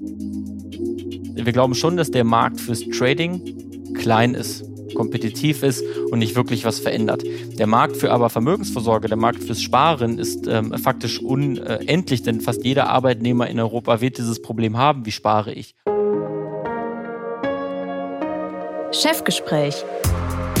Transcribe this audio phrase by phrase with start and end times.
[0.00, 6.64] Wir glauben schon, dass der Markt fürs Trading klein ist, kompetitiv ist und nicht wirklich
[6.64, 7.22] was verändert.
[7.58, 12.64] Der Markt für aber Vermögensvorsorge, der Markt fürs Sparen ist ähm, faktisch unendlich, denn fast
[12.64, 15.74] jeder Arbeitnehmer in Europa wird dieses Problem haben, wie spare ich.
[18.92, 19.84] Chefgespräch,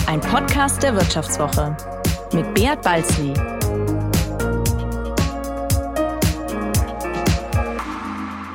[0.06, 1.76] ein Podcast der Wirtschaftswoche
[2.32, 3.32] mit Beat Balzli.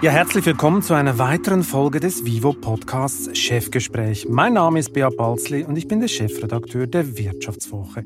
[0.01, 4.27] Ja, herzlich willkommen zu einer weiteren Folge des Vivo Podcasts Chefgespräch.
[4.29, 8.03] Mein Name ist Beat Balzli und ich bin der Chefredakteur der Wirtschaftswoche.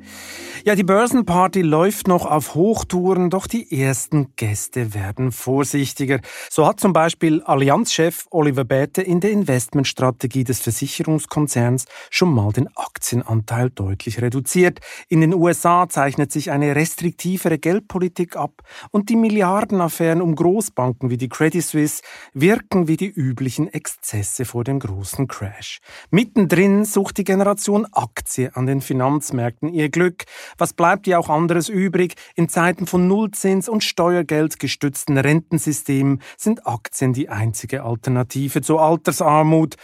[0.64, 6.20] Ja, die Börsenparty läuft noch auf Hochtouren, doch die ersten Gäste werden vorsichtiger.
[6.50, 12.70] So hat zum Beispiel Allianzchef Oliver Bäte in der Investmentstrategie des Versicherungskonzerns schon mal den
[12.78, 14.80] Aktienanteil deutlich reduziert.
[15.08, 18.62] In den USA zeichnet sich eine restriktivere Geldpolitik ab
[18.92, 22.02] und die Milliardenaffären um Großbanken wie die Credit Suisse Service
[22.34, 25.80] wirken wie die üblichen Exzesse vor dem großen Crash.
[26.12, 30.26] Mittendrin sucht die Generation Aktie an den Finanzmärkten ihr Glück.
[30.58, 32.16] Was bleibt ihr auch anderes übrig?
[32.36, 39.76] In Zeiten von Nullzins und Steuergeld gestützten Rentensystemen sind Aktien die einzige Alternative zur Altersarmut.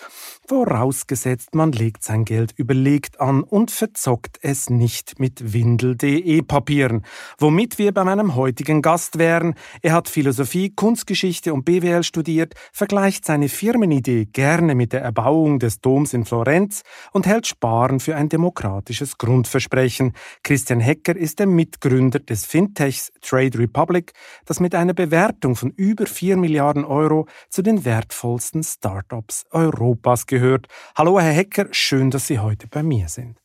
[0.48, 7.04] Vorausgesetzt, man legt sein Geld überlegt an und verzockt es nicht mit Windel.de Papieren.
[7.40, 9.56] Womit wir bei meinem heutigen Gast wären.
[9.82, 15.82] Er hat Philosophie, Kunstgeschichte und BWL studiert, vergleicht seine Firmenidee gerne mit der Erbauung des
[15.82, 20.14] Doms in Florenz und hält Sparen für ein demokratisches Grundversprechen.
[20.44, 24.14] Christian Hecker ist der Mitgründer des Fintechs Trade Republic,
[24.46, 30.35] das mit einer Bewertung von über 4 Milliarden Euro zu den wertvollsten Startups Europas gehört
[30.36, 30.68] gehört.
[30.98, 33.38] Hallo, Herr Hecker, schön, dass Sie heute bei mir sind.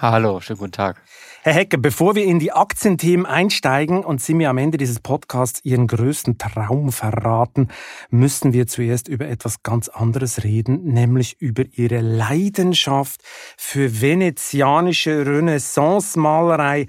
[0.00, 1.02] Hallo, schönen guten Tag.
[1.42, 5.64] Herr Hecker, bevor wir in die Aktienthemen einsteigen und Sie mir am Ende dieses Podcasts
[5.64, 7.66] Ihren größten Traum verraten,
[8.08, 13.22] müssen wir zuerst über etwas ganz anderes reden, nämlich über Ihre Leidenschaft
[13.56, 16.86] für venezianische Renaissance-Malerei.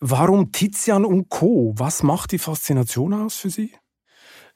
[0.00, 1.74] Warum Tizian und Co.?
[1.76, 3.72] Was macht die Faszination aus für Sie?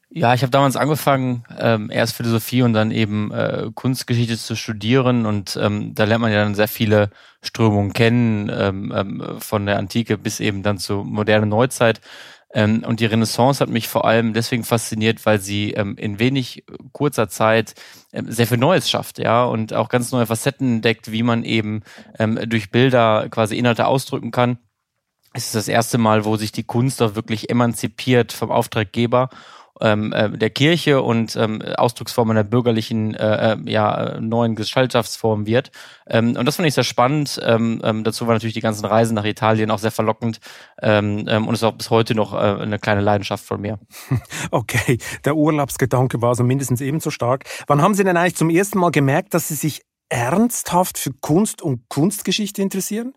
[0.08, 5.26] Ja, ich habe damals angefangen, ähm, erst Philosophie und dann eben äh, Kunstgeschichte zu studieren
[5.26, 7.10] und ähm, da lernt man ja dann sehr viele
[7.42, 12.00] Strömungen kennen, ähm, ähm, von der Antike bis eben dann zur modernen Neuzeit.
[12.54, 16.64] Ähm, und die Renaissance hat mich vor allem deswegen fasziniert, weil sie ähm, in wenig
[16.92, 17.74] kurzer Zeit
[18.12, 21.82] sehr viel Neues schafft, ja, und auch ganz neue Facetten entdeckt, wie man eben
[22.46, 24.58] durch Bilder quasi Inhalte ausdrücken kann.
[25.34, 29.28] Es ist das erste Mal, wo sich die Kunst auch wirklich emanzipiert vom Auftraggeber
[29.80, 35.70] ähm, äh, der Kirche und ähm, Ausdrucksform einer bürgerlichen äh, äh, ja, neuen Gesellschaftsform wird.
[36.06, 37.40] Ähm, und das fand ich sehr spannend.
[37.42, 40.40] Ähm, ähm, dazu war natürlich die ganzen Reisen nach Italien auch sehr verlockend
[40.80, 43.78] ähm, ähm, und ist auch bis heute noch äh, eine kleine Leidenschaft von mir.
[44.50, 47.44] Okay, der Urlaubsgedanke war also mindestens ebenso stark.
[47.66, 51.62] Wann haben Sie denn eigentlich zum ersten Mal gemerkt, dass Sie sich ernsthaft für Kunst
[51.62, 53.12] und Kunstgeschichte interessieren?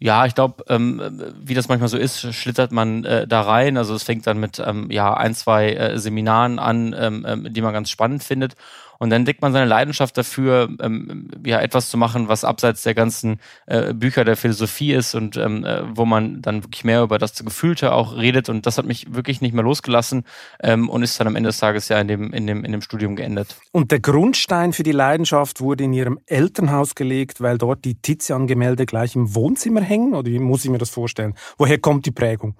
[0.00, 1.02] Ja, ich glaube, ähm,
[1.42, 3.76] wie das manchmal so ist, schlittert man äh, da rein.
[3.76, 7.60] Also es fängt dann mit ähm, ja ein, zwei äh, Seminaren an, ähm, ähm die
[7.60, 8.54] man ganz spannend findet.
[8.98, 12.94] Und dann entdeckt man seine Leidenschaft dafür, ähm, ja, etwas zu machen, was abseits der
[12.94, 17.18] ganzen äh, Bücher der Philosophie ist und ähm, äh, wo man dann wirklich mehr über
[17.18, 18.48] das Gefühlte auch redet.
[18.48, 20.24] Und das hat mich wirklich nicht mehr losgelassen
[20.60, 22.82] ähm, und ist dann am Ende des Tages ja in dem, in dem, in dem
[22.82, 23.56] Studium geendet.
[23.72, 28.86] Und der Grundstein für die Leidenschaft wurde in Ihrem Elternhaus gelegt, weil dort die Tizian-Gemälde
[28.86, 30.14] gleich im Wohnzimmer hängen?
[30.14, 31.34] Oder wie muss ich mir das vorstellen?
[31.56, 32.56] Woher kommt die Prägung?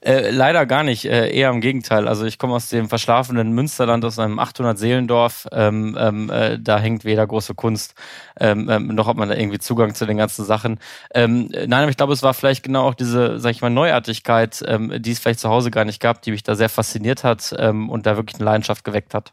[0.00, 2.08] Äh, leider gar nicht, äh, eher im Gegenteil.
[2.08, 5.46] Also ich komme aus dem verschlafenen Münsterland, aus einem 800-Seelendorf.
[5.52, 7.94] Ähm, ähm, äh, da hängt weder große Kunst,
[8.38, 10.78] ähm, ähm, noch hat man da irgendwie Zugang zu den ganzen Sachen.
[11.14, 14.62] Ähm, nein, aber ich glaube, es war vielleicht genau auch diese, sag ich mal, Neuartigkeit,
[14.66, 17.52] ähm, die es vielleicht zu Hause gar nicht gab, die mich da sehr fasziniert hat
[17.52, 19.32] und da wirklich eine Leidenschaft geweckt hat.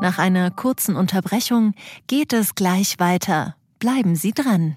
[0.00, 1.74] Nach einer kurzen Unterbrechung
[2.06, 3.56] geht es gleich weiter.
[3.78, 4.76] Bleiben Sie dran.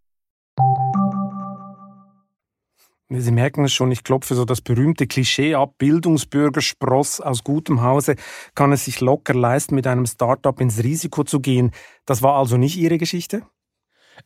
[3.13, 5.73] Sie merken es schon, ich klopfe so das berühmte Klischee ab.
[5.77, 8.15] Bildungsbürger Spross aus gutem Hause
[8.55, 11.71] kann es sich locker leisten, mit einem Startup ins Risiko zu gehen.
[12.05, 13.43] Das war also nicht Ihre Geschichte?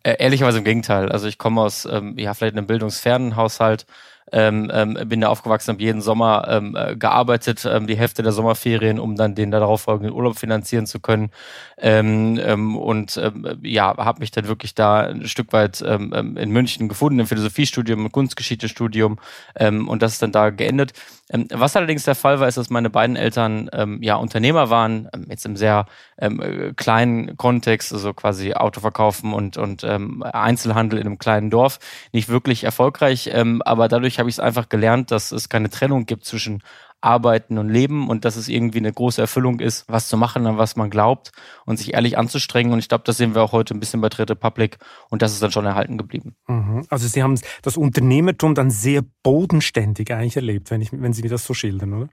[0.03, 1.11] Äh, ehrlicherweise im Gegenteil.
[1.11, 3.87] Also ich komme aus, ähm, ja, vielleicht einem bildungsfernen Haushalt,
[4.31, 8.31] ähm, ähm, bin da aufgewachsen, habe jeden Sommer ähm, äh, gearbeitet, ähm, die Hälfte der
[8.31, 11.29] Sommerferien, um dann den darauffolgenden Urlaub finanzieren zu können.
[11.77, 16.37] Ähm, ähm, und ähm, ja, habe mich dann wirklich da ein Stück weit ähm, ähm
[16.37, 19.19] in München gefunden, im Philosophiestudium, im Kunstgeschichtestudium
[19.55, 20.93] ähm, und das ist dann da geendet.
[21.31, 25.09] Ähm, was allerdings der Fall war, ist, dass meine beiden Eltern ähm, ja Unternehmer waren,
[25.13, 25.87] ähm, jetzt im sehr
[26.19, 31.49] ähm, äh, kleinen Kontext, also quasi Auto verkaufen und, und ähm, Einzelhandel in einem kleinen
[31.49, 31.79] Dorf,
[32.11, 36.05] nicht wirklich erfolgreich, ähm, aber dadurch habe ich es einfach gelernt, dass es keine Trennung
[36.05, 36.61] gibt zwischen
[37.05, 40.57] Arbeiten und Leben und dass es irgendwie eine große Erfüllung ist, was zu machen, an
[40.57, 41.31] was man glaubt
[41.65, 42.73] und sich ehrlich anzustrengen.
[42.73, 44.77] Und ich glaube, das sehen wir auch heute ein bisschen bei Trade Public
[45.09, 46.35] und das ist dann schon erhalten geblieben.
[46.47, 46.85] Mhm.
[46.89, 51.29] Also Sie haben das Unternehmertum dann sehr bodenständig eigentlich erlebt, wenn, ich, wenn Sie mir
[51.29, 52.09] das so schildern, oder?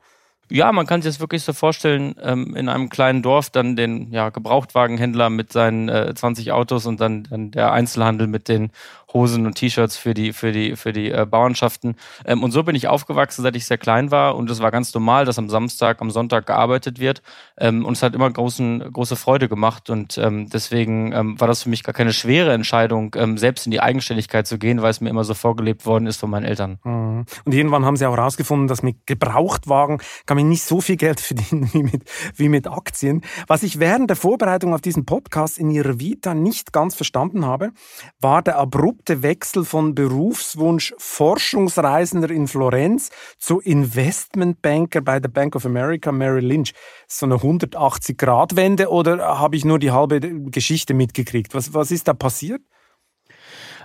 [0.51, 4.13] Ja, man kann sich das wirklich so vorstellen, ähm, in einem kleinen Dorf dann den
[4.13, 8.71] ja, Gebrauchtwagenhändler mit seinen äh, 20 Autos und dann, dann der Einzelhandel mit den
[9.15, 11.97] Hosen und T-Shirts für die, für die, für die äh, Bauernschaften.
[12.25, 14.37] Ähm, und so bin ich aufgewachsen, seit ich sehr klein war.
[14.37, 17.23] Und es war ganz normal, dass am Samstag, am Sonntag gearbeitet wird.
[17.59, 19.91] Ähm, und es hat immer großen, große Freude gemacht.
[19.91, 23.71] Und ähm, deswegen ähm, war das für mich gar keine schwere Entscheidung, ähm, selbst in
[23.71, 26.79] die Eigenständigkeit zu gehen, weil es mir immer so vorgelebt worden ist von meinen Eltern.
[26.85, 27.25] Mhm.
[27.45, 31.21] Und irgendwann haben sie auch herausgefunden, dass mit Gebrauchtwagen kann man nicht so viel Geld
[31.21, 32.03] verdienen wie mit,
[32.37, 33.23] wie mit Aktien.
[33.47, 37.73] Was ich während der Vorbereitung auf diesen Podcast in ihrer Vita nicht ganz verstanden habe,
[38.21, 45.57] war der abrupt abrupte Wechsel von Berufswunsch Forschungsreisender in Florenz zu Investmentbanker bei der Bank
[45.57, 46.73] of America Merrill Lynch.
[47.09, 51.53] So eine 180-Grad-Wende oder habe ich nur die halbe Geschichte mitgekriegt?
[51.53, 52.63] Was, was ist da passiert?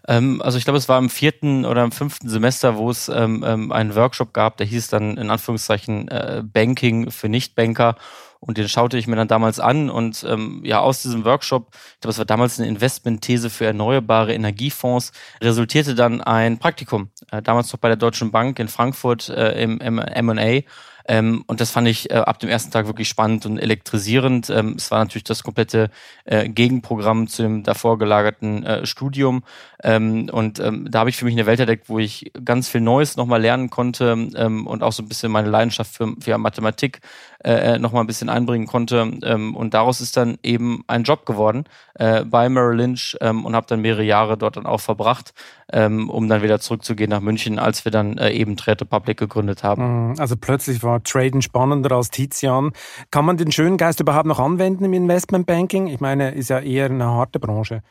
[0.07, 3.43] Ähm, also ich glaube, es war im vierten oder im fünften Semester, wo es ähm,
[3.43, 7.95] ähm, einen Workshop gab, der hieß dann in Anführungszeichen äh, Banking für Nichtbanker.
[8.39, 12.01] Und den schaute ich mir dann damals an und ähm, ja, aus diesem Workshop, ich
[12.01, 15.11] glaube, es war damals eine Investmentthese für erneuerbare Energiefonds,
[15.41, 19.79] resultierte dann ein Praktikum, äh, damals noch bei der Deutschen Bank in Frankfurt äh, im
[19.79, 20.61] M&A
[21.07, 24.49] ähm, und das fand ich äh, ab dem ersten Tag wirklich spannend und elektrisierend.
[24.49, 25.89] Ähm, es war natürlich das komplette
[26.25, 29.43] äh, Gegenprogramm zu dem davor gelagerten äh, Studium.
[29.83, 32.81] Ähm, und ähm, da habe ich für mich eine Welt entdeckt, wo ich ganz viel
[32.81, 36.99] Neues nochmal lernen konnte ähm, und auch so ein bisschen meine Leidenschaft für, für Mathematik
[37.43, 39.11] äh, äh nochmal ein bisschen einbringen konnte.
[39.23, 41.65] Ähm, und daraus ist dann eben ein Job geworden
[41.95, 45.33] äh, bei Merrill Lynch und habe dann mehrere Jahre dort dann auch verbracht,
[45.71, 49.63] ähm, um dann wieder zurückzugehen nach München, als wir dann äh, eben Trade Public gegründet
[49.63, 50.09] haben.
[50.09, 50.19] Mhm.
[50.19, 52.71] Also plötzlich war Traden spannender als Tizian.
[53.11, 55.87] Kann man den schönen Geist überhaupt noch anwenden im Investmentbanking?
[55.87, 57.81] Ich meine, ist ja eher eine harte Branche.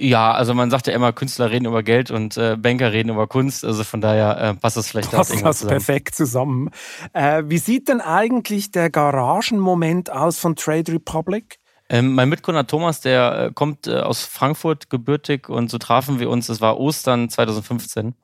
[0.00, 3.26] Ja, also man sagt ja immer, Künstler reden über Geld und äh, Banker reden über
[3.26, 3.64] Kunst.
[3.64, 5.68] Also von daher äh, passt das vielleicht passt das zusammen.
[5.70, 6.70] perfekt zusammen.
[7.12, 11.58] Äh, wie sieht denn eigentlich der Garagenmoment aus von Trade Republic?
[11.90, 16.28] Ähm, mein Mitgründer Thomas, der äh, kommt äh, aus Frankfurt gebürtig und so trafen wir
[16.28, 16.48] uns.
[16.48, 18.14] Es war Ostern 2015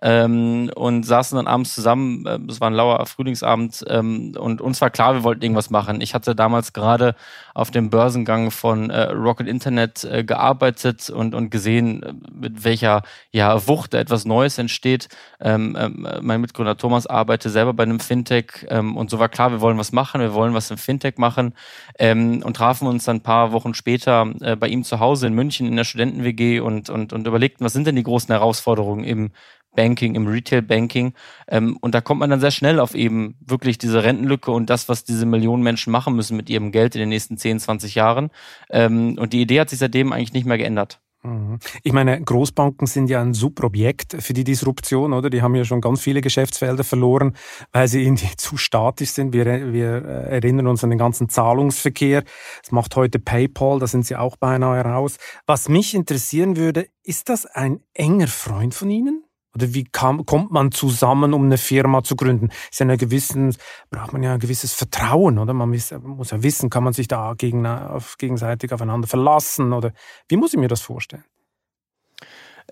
[0.00, 2.26] ähm, und saßen dann abends zusammen.
[2.26, 6.00] Äh, es war ein lauer Frühlingsabend ähm, und uns war klar, wir wollten irgendwas machen.
[6.00, 7.14] Ich hatte damals gerade
[7.54, 13.02] auf dem Börsengang von äh, Rocket Internet äh, gearbeitet und, und gesehen, äh, mit welcher
[13.30, 15.08] ja, Wucht da etwas Neues entsteht.
[15.40, 19.50] Ähm, ähm, mein Mitgründer Thomas arbeitet selber bei einem Fintech ähm, und so war klar,
[19.50, 21.54] wir wollen was machen, wir wollen was im Fintech machen
[21.98, 25.34] ähm, und trafen uns dann ein paar Wochen später äh, bei ihm zu Hause in
[25.34, 29.30] München in der Studenten-WG und, und, und überlegten, was sind denn die großen Herausforderungen im
[29.74, 31.14] Banking, im Retail-Banking.
[31.48, 34.88] Ähm, und da kommt man dann sehr schnell auf eben wirklich diese Rentenlücke und das,
[34.88, 38.30] was diese Millionen Menschen machen müssen mit ihrem Geld in den nächsten 10, 20 Jahren.
[38.70, 41.00] Ähm, und die Idee hat sich seitdem eigentlich nicht mehr geändert.
[41.24, 41.60] Mhm.
[41.84, 45.30] Ich meine, Großbanken sind ja ein Subobjekt für die Disruption, oder?
[45.30, 47.36] Die haben ja schon ganz viele Geschäftsfelder verloren,
[47.70, 49.32] weil sie irgendwie zu statisch sind.
[49.32, 52.24] Wir, wir äh, erinnern uns an den ganzen Zahlungsverkehr.
[52.62, 55.16] Das macht heute PayPal, da sind sie auch beinahe raus.
[55.46, 59.21] Was mich interessieren würde, ist das ein enger Freund von Ihnen?
[59.54, 62.48] Oder wie kam, kommt man zusammen, um eine Firma zu gründen?
[62.70, 63.54] Ist ja eine gewissen,
[63.90, 65.52] braucht man ja ein gewisses Vertrauen, oder?
[65.52, 69.72] Man muss, muss ja wissen, kann man sich da gegen, auf, gegenseitig aufeinander verlassen?
[69.72, 69.92] Oder
[70.28, 71.24] wie muss ich mir das vorstellen?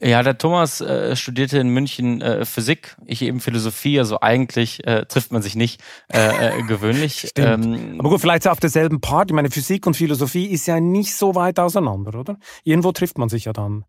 [0.00, 5.04] Ja, der Thomas äh, studierte in München äh, Physik, ich eben Philosophie, also eigentlich äh,
[5.04, 5.82] trifft man sich nicht
[6.12, 7.28] äh, äh, gewöhnlich.
[7.36, 9.32] Ähm, Aber gut, vielleicht auf derselben Party.
[9.32, 12.38] Meine Physik und Philosophie ist ja nicht so weit auseinander, oder?
[12.64, 13.84] Irgendwo trifft man sich ja dann.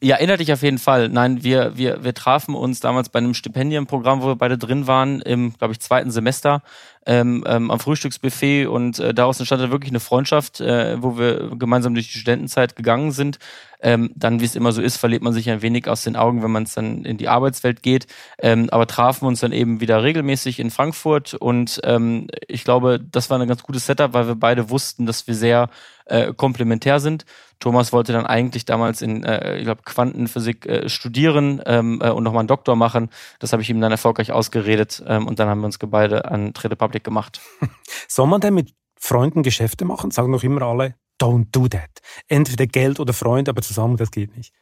[0.00, 1.08] Ja, erinnert dich auf jeden Fall.
[1.08, 5.20] Nein, wir, wir, wir trafen uns damals bei einem Stipendienprogramm, wo wir beide drin waren,
[5.20, 6.62] im, glaube ich, zweiten Semester
[7.08, 11.56] ähm, ähm, am Frühstücksbuffet und äh, daraus entstand dann wirklich eine Freundschaft, äh, wo wir
[11.56, 13.38] gemeinsam durch die Studentenzeit gegangen sind.
[13.80, 16.42] Ähm, dann, wie es immer so ist, verliert man sich ein wenig aus den Augen,
[16.42, 18.08] wenn man es dann in die Arbeitswelt geht.
[18.38, 23.30] Ähm, aber trafen uns dann eben wieder regelmäßig in Frankfurt und ähm, ich glaube, das
[23.30, 25.70] war ein ganz gutes Setup, weil wir beide wussten, dass wir sehr
[26.06, 27.24] äh, komplementär sind.
[27.60, 32.22] Thomas wollte dann eigentlich damals in, äh, ich glaube, Quantenphysik äh, studieren ähm, äh, und
[32.22, 33.10] nochmal einen Doktor machen.
[33.40, 36.54] Das habe ich ihm dann erfolgreich ausgeredet ähm, und dann haben wir uns beide an
[36.54, 37.40] Trade Public gemacht.
[38.08, 40.10] Soll man denn mit Freunden Geschäfte machen?
[40.10, 41.90] Sagen doch immer alle, don't do that.
[42.28, 44.52] Entweder Geld oder Freund, aber zusammen, das geht nicht.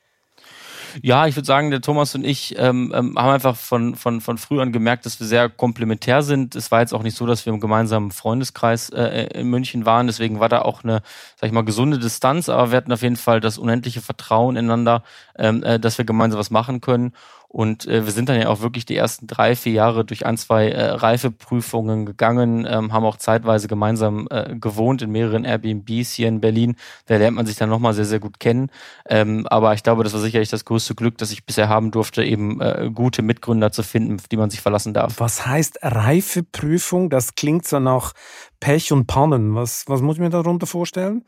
[1.03, 4.39] Ja, ich würde sagen, der Thomas und ich ähm, ähm, haben einfach von, von, von
[4.39, 6.55] früh an gemerkt, dass wir sehr komplementär sind.
[6.55, 10.07] Es war jetzt auch nicht so, dass wir im gemeinsamen Freundeskreis äh, in München waren.
[10.07, 11.03] Deswegen war da auch eine,
[11.39, 15.03] sag ich mal, gesunde Distanz, aber wir hatten auf jeden Fall das unendliche Vertrauen ineinander,
[15.39, 17.13] ähm, äh, dass wir gemeinsam was machen können.
[17.57, 20.37] Und äh, wir sind dann ja auch wirklich die ersten drei, vier Jahre durch ein,
[20.37, 26.29] zwei äh, Reifeprüfungen gegangen, ähm, haben auch zeitweise gemeinsam äh, gewohnt in mehreren Airbnbs hier
[26.29, 26.77] in Berlin.
[27.07, 28.71] Da lernt man sich dann nochmal sehr, sehr gut kennen.
[29.09, 32.23] Ähm, aber ich glaube, das war sicherlich das größte Glück, das ich bisher haben durfte,
[32.23, 35.15] eben äh, gute Mitgründer zu finden, auf die man sich verlassen darf.
[35.19, 37.09] Was heißt Reifeprüfung?
[37.09, 38.13] Das klingt so nach
[38.61, 39.55] Pech und Pannen.
[39.55, 41.25] Was, was muss ich mir darunter vorstellen?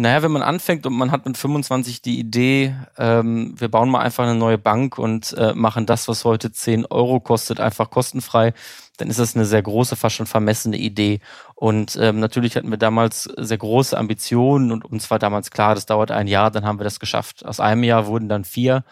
[0.00, 3.98] Naja, wenn man anfängt und man hat mit 25 die Idee, ähm, wir bauen mal
[3.98, 8.54] einfach eine neue Bank und äh, machen das, was heute 10 Euro kostet, einfach kostenfrei,
[8.98, 11.18] dann ist das eine sehr große, fast schon vermessene Idee.
[11.56, 15.86] Und ähm, natürlich hatten wir damals sehr große Ambitionen und uns war damals klar, das
[15.86, 17.44] dauert ein Jahr, dann haben wir das geschafft.
[17.44, 18.84] Aus einem Jahr wurden dann vier.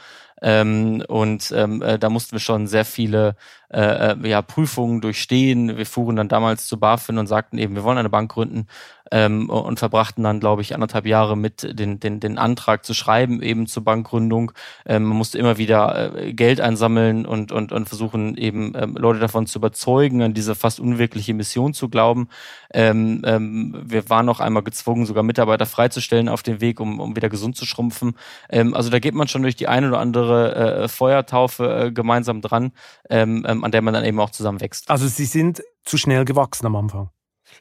[0.43, 3.37] Ähm, und ähm, äh, da mussten wir schon sehr viele
[3.71, 5.77] äh, äh, ja, Prüfungen durchstehen.
[5.77, 8.67] Wir fuhren dann damals zu BaFin und sagten eben, wir wollen eine Bank gründen
[9.13, 13.43] ähm, und verbrachten dann, glaube ich, anderthalb Jahre mit den, den, den Antrag zu schreiben,
[13.43, 14.53] eben zur Bankgründung.
[14.85, 19.21] Ähm, man musste immer wieder äh, Geld einsammeln und, und, und versuchen eben ähm, Leute
[19.21, 22.29] davon zu überzeugen, an diese fast unwirkliche Mission zu glauben.
[22.73, 27.17] Ähm, ähm, wir waren noch einmal gezwungen, sogar Mitarbeiter freizustellen auf dem Weg, um, um
[27.17, 28.17] wieder gesund zu schrumpfen.
[28.51, 32.41] Ähm, also da geht man schon durch die eine oder andere äh, Feuertaufe äh, gemeinsam
[32.41, 32.73] dran,
[33.09, 34.91] ähm, ähm, an der man dann eben auch zusammen wächst.
[34.91, 37.11] Also Sie sind zu schnell gewachsen am Anfang.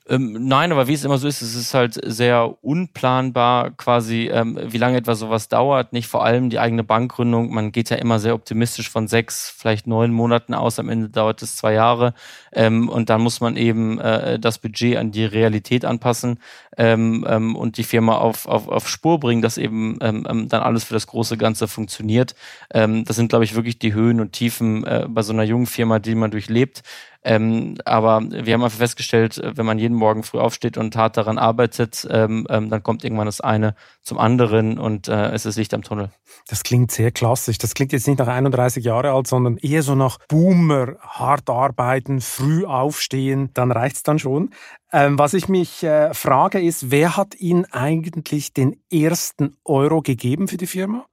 [0.08, 4.60] Ähm, nein, aber wie es immer so ist, es ist halt sehr unplanbar, quasi, ähm,
[4.62, 5.94] wie lange etwas sowas dauert.
[5.94, 7.52] Nicht vor allem die eigene Bankgründung.
[7.52, 10.78] Man geht ja immer sehr optimistisch von sechs, vielleicht neun Monaten aus.
[10.78, 12.14] Am Ende dauert es zwei Jahre.
[12.54, 16.40] Ähm, und dann muss man eben äh, das Budget an die Realität anpassen
[16.78, 20.62] ähm, ähm, und die Firma auf, auf, auf Spur bringen, dass eben ähm, ähm dann
[20.62, 22.36] alles für das große Ganze funktioniert.
[22.74, 25.68] Ähm, das sind, glaube ich, wirklich die Höhen und Tiefen äh, bei so einer jungen
[25.68, 26.84] Firma, die man durchlebt.
[27.26, 31.18] Ähm, aber wir haben einfach festgestellt, äh, wenn man jeden Morgen früh aufsteht und hart
[31.18, 35.56] daran arbeitet, ähm, ähm, dann kommt irgendwann das eine zum anderen und äh, es ist
[35.56, 36.12] Licht am Tunnel.
[36.48, 37.58] Das klingt sehr klassisch.
[37.58, 42.22] Das klingt jetzt nicht nach 31 Jahre alt, sondern eher so nach Boomer, hart arbeiten,
[42.22, 44.52] früh aufstehen, dann reicht's dann schon.
[44.96, 50.48] Ähm, was ich mich äh, frage ist, wer hat Ihnen eigentlich den ersten Euro gegeben
[50.48, 51.06] für die Firma?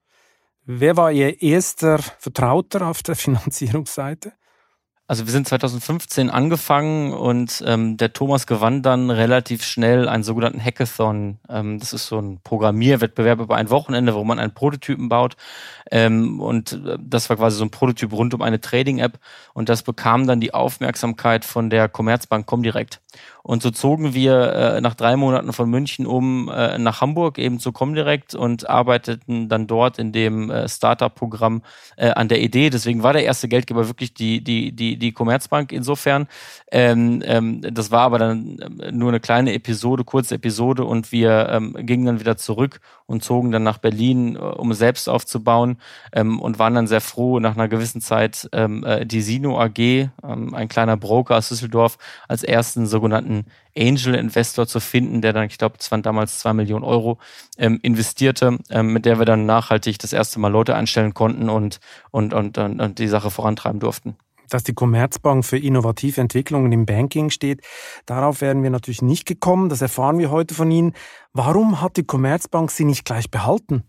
[0.65, 4.35] Wer war Ihr erster Vertrauter auf der Finanzierungsseite?
[5.09, 10.65] Also wir sind 2015 angefangen und ähm, der Thomas gewann dann relativ schnell einen sogenannten
[10.65, 11.41] Hackathon.
[11.49, 15.35] Ähm, das ist so ein Programmierwettbewerb über ein Wochenende, wo man einen Prototypen baut.
[15.93, 19.19] Ähm, und äh, das war quasi so ein Prototyp rund um eine Trading-App.
[19.53, 23.03] Und das bekam dann die Aufmerksamkeit von der Commerzbank Comdirect.
[23.43, 27.59] Und so zogen wir äh, nach drei Monaten von München um äh, nach Hamburg eben
[27.59, 31.63] zu Comdirect und arbeiteten dann dort in dem äh, Startup-Programm
[31.97, 32.71] äh, an der Idee.
[32.71, 36.27] Deswegen war der erste Geldgeber wirklich die, die, die, die Commerzbank insofern.
[36.71, 41.49] Ähm, ähm, das war aber dann ähm, nur eine kleine Episode, kurze Episode und wir
[41.51, 45.77] ähm, gingen dann wieder zurück und zogen dann nach Berlin, äh, um selbst aufzubauen
[46.13, 49.79] ähm, und waren dann sehr froh, nach einer gewissen Zeit ähm, äh, die Sino AG,
[49.79, 51.99] ähm, ein kleiner Broker aus Düsseldorf,
[52.29, 53.47] als ersten sogenannten
[53.77, 57.19] Angel Investor zu finden, der dann, ich glaube, es waren damals zwei Millionen Euro
[57.59, 61.81] ähm, investierte, ähm, mit der wir dann nachhaltig das erste Mal Leute einstellen konnten und,
[62.11, 64.17] und, und, und, und die Sache vorantreiben durften
[64.53, 67.63] dass die Commerzbank für innovative Entwicklungen im Banking steht.
[68.07, 69.69] Darauf wären wir natürlich nicht gekommen.
[69.69, 70.93] Das erfahren wir heute von Ihnen.
[71.33, 73.85] Warum hat die Commerzbank Sie nicht gleich behalten?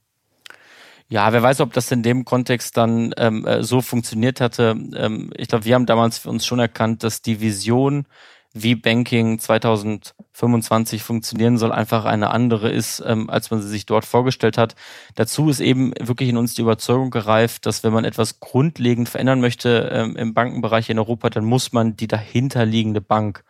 [1.10, 4.76] Ja, wer weiß, ob das in dem Kontext dann ähm, äh, so funktioniert hatte.
[4.96, 8.06] Ähm, ich glaube, wir haben damals für uns schon erkannt, dass die Vision,
[8.54, 14.06] wie Banking 2025 funktionieren soll, einfach eine andere ist, ähm, als man sie sich dort
[14.06, 14.76] vorgestellt hat.
[15.16, 19.42] Dazu ist eben wirklich in uns die Überzeugung gereift, dass wenn man etwas grundlegend verändern
[19.42, 23.44] möchte ähm, im Bankenbereich in Europa, dann muss man die dahinterliegende Bank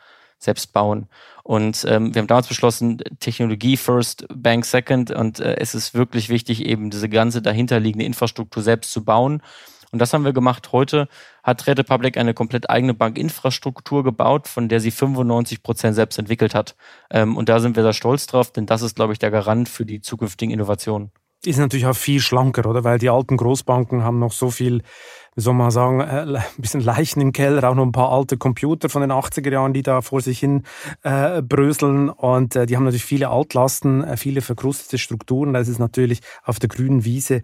[0.43, 1.07] selbst bauen.
[1.43, 5.11] Und ähm, wir haben damals beschlossen, Technologie first, Bank second.
[5.11, 9.41] Und äh, es ist wirklich wichtig, eben diese ganze dahinterliegende Infrastruktur selbst zu bauen.
[9.93, 10.71] Und das haben wir gemacht.
[10.71, 11.07] Heute
[11.43, 16.55] hat Trade Republic eine komplett eigene Bankinfrastruktur gebaut, von der sie 95 Prozent selbst entwickelt
[16.55, 16.75] hat.
[17.11, 19.69] Ähm, und da sind wir sehr stolz drauf, denn das ist, glaube ich, der Garant
[19.69, 21.11] für die zukünftigen Innovationen.
[21.45, 22.83] Ist natürlich auch viel schlanker, oder?
[22.83, 24.81] Weil die alten Großbanken haben noch so viel
[25.35, 28.37] wie soll man sagen, äh, ein bisschen Leichen im Keller, auch noch ein paar alte
[28.37, 30.63] Computer von den 80er Jahren, die da vor sich hin
[31.01, 32.09] äh, bröseln.
[32.09, 35.53] Und äh, die haben natürlich viele Altlasten, äh, viele verkrustete Strukturen.
[35.53, 37.41] Das ist natürlich auf der grünen Wiese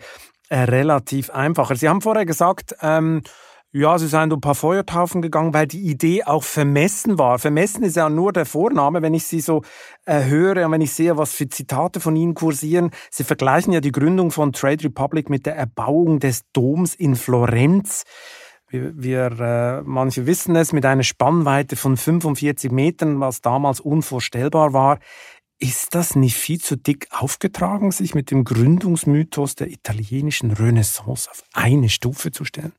[0.49, 1.75] äh, relativ einfacher.
[1.75, 3.21] Sie haben vorher gesagt, ähm,
[3.71, 7.37] ja, sie seien ein paar Feuertaufen gegangen, weil die Idee auch vermessen war.
[7.37, 9.61] Vermessen ist ja nur der Vorname, wenn ich sie so
[10.05, 12.89] äh, höre und wenn ich sehe, was für Zitate von ihnen kursieren.
[13.11, 18.05] Sie vergleichen ja die Gründung von Trade Republic mit der Erbauung des Doms in Florenz.
[18.69, 24.73] Wir, wir äh, manche wissen es, mit einer Spannweite von 45 Metern, was damals unvorstellbar
[24.73, 24.97] war.
[25.59, 31.43] Ist das nicht viel zu dick aufgetragen, sich mit dem Gründungsmythos der italienischen Renaissance auf
[31.53, 32.73] eine Stufe zu stellen?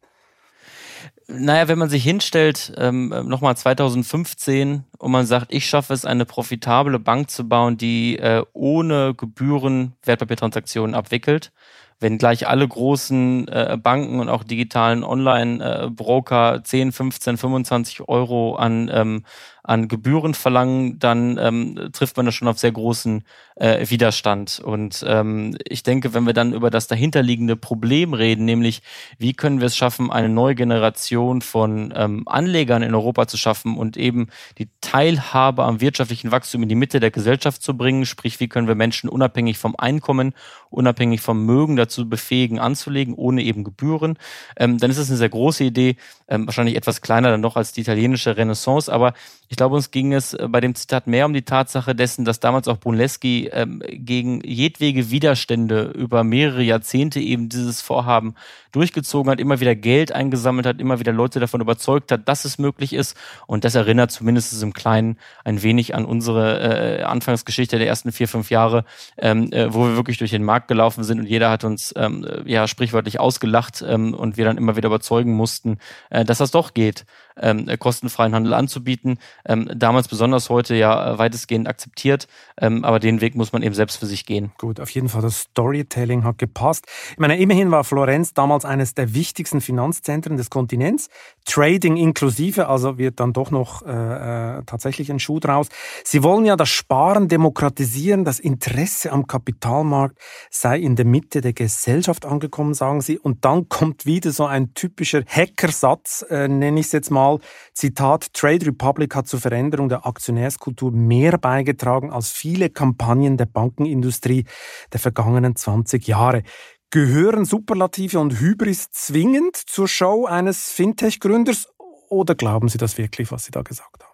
[1.33, 6.25] Naja, wenn man sich hinstellt, ähm, nochmal 2015, und man sagt, ich schaffe es, eine
[6.25, 11.53] profitable Bank zu bauen, die äh, ohne Gebühren Wertpapiertransaktionen abwickelt,
[12.01, 18.57] wenn gleich alle großen äh, Banken und auch digitalen Online-Broker äh, 10, 15, 25 Euro
[18.57, 19.25] an, ähm,
[19.63, 23.23] an Gebühren verlangen, dann ähm, trifft man da schon auf sehr großen
[23.57, 24.61] äh, Widerstand.
[24.65, 28.83] Und ähm, ich denke, wenn wir dann über das dahinterliegende Problem reden, nämlich
[29.19, 33.77] wie können wir es schaffen, eine neue Generation von ähm, Anlegern in Europa zu schaffen
[33.77, 34.29] und eben
[34.59, 38.67] die Teilhabe am wirtschaftlichen Wachstum in die Mitte der Gesellschaft zu bringen, sprich wie können
[38.69, 40.35] wir Menschen unabhängig vom Einkommen,
[40.71, 44.19] unabhängig vom Mögen dazu befähigen, anzulegen, ohne eben Gebühren,
[44.57, 45.97] ähm, dann ist es eine sehr große Idee,
[46.29, 49.15] ähm, wahrscheinlich etwas kleiner dann noch als die italienische Renaissance, aber
[49.49, 52.39] ich glaube, uns ging es äh, bei dem Zitat mehr um die Tatsache dessen, dass
[52.39, 58.35] damals auch Brunelleschi ähm, gegen jedwege Widerstände über mehrere Jahrzehnte eben dieses Vorhaben
[58.71, 62.59] durchgezogen hat, immer wieder Geld eingesammelt hat, immer wieder Leute davon überzeugt hat, dass es
[62.59, 63.17] möglich ist.
[63.49, 68.29] Und das erinnert zumindest im Kleinen ein wenig an unsere äh, Anfangsgeschichte der ersten vier,
[68.29, 68.85] fünf Jahre,
[69.19, 72.27] ähm, äh, wo wir wirklich durch den Markt gelaufen sind und jeder hat uns ähm,
[72.45, 75.79] ja sprichwörtlich ausgelacht ähm, und wir dann immer wieder überzeugen mussten,
[76.11, 77.05] äh, dass das doch geht
[77.41, 79.19] ähm, kostenfreien Handel anzubieten.
[79.47, 82.29] Ähm, damals besonders heute ja äh, weitestgehend akzeptiert,
[82.61, 84.53] ähm, aber den Weg muss man eben selbst für sich gehen.
[84.59, 86.87] Gut, auf jeden Fall das Storytelling hat gepasst.
[87.13, 91.09] Ich meine, immerhin war Florenz damals eines der wichtigsten Finanzzentren des Kontinents.
[91.47, 95.69] Trading inklusive, also wird dann doch noch äh, äh, tatsächlich ein Schuh draus.
[96.05, 100.19] Sie wollen ja das Sparen demokratisieren, das Interesse am Kapitalmarkt
[100.51, 103.19] sei in der Mitte der Gesellschaft angekommen, sagen Sie.
[103.19, 107.41] Und dann kommt wieder so ein typischer Hackersatz, äh, nenne ich es jetzt mal mal,
[107.73, 114.45] Zitat, Trade Republic hat zur Veränderung der Aktionärskultur mehr beigetragen als viele Kampagnen der Bankenindustrie
[114.93, 116.43] der vergangenen 20 Jahre.
[116.91, 121.69] Gehören Superlative und Hybris zwingend zur Show eines Fintech-Gründers
[122.09, 124.10] oder glauben Sie das wirklich, was Sie da gesagt haben?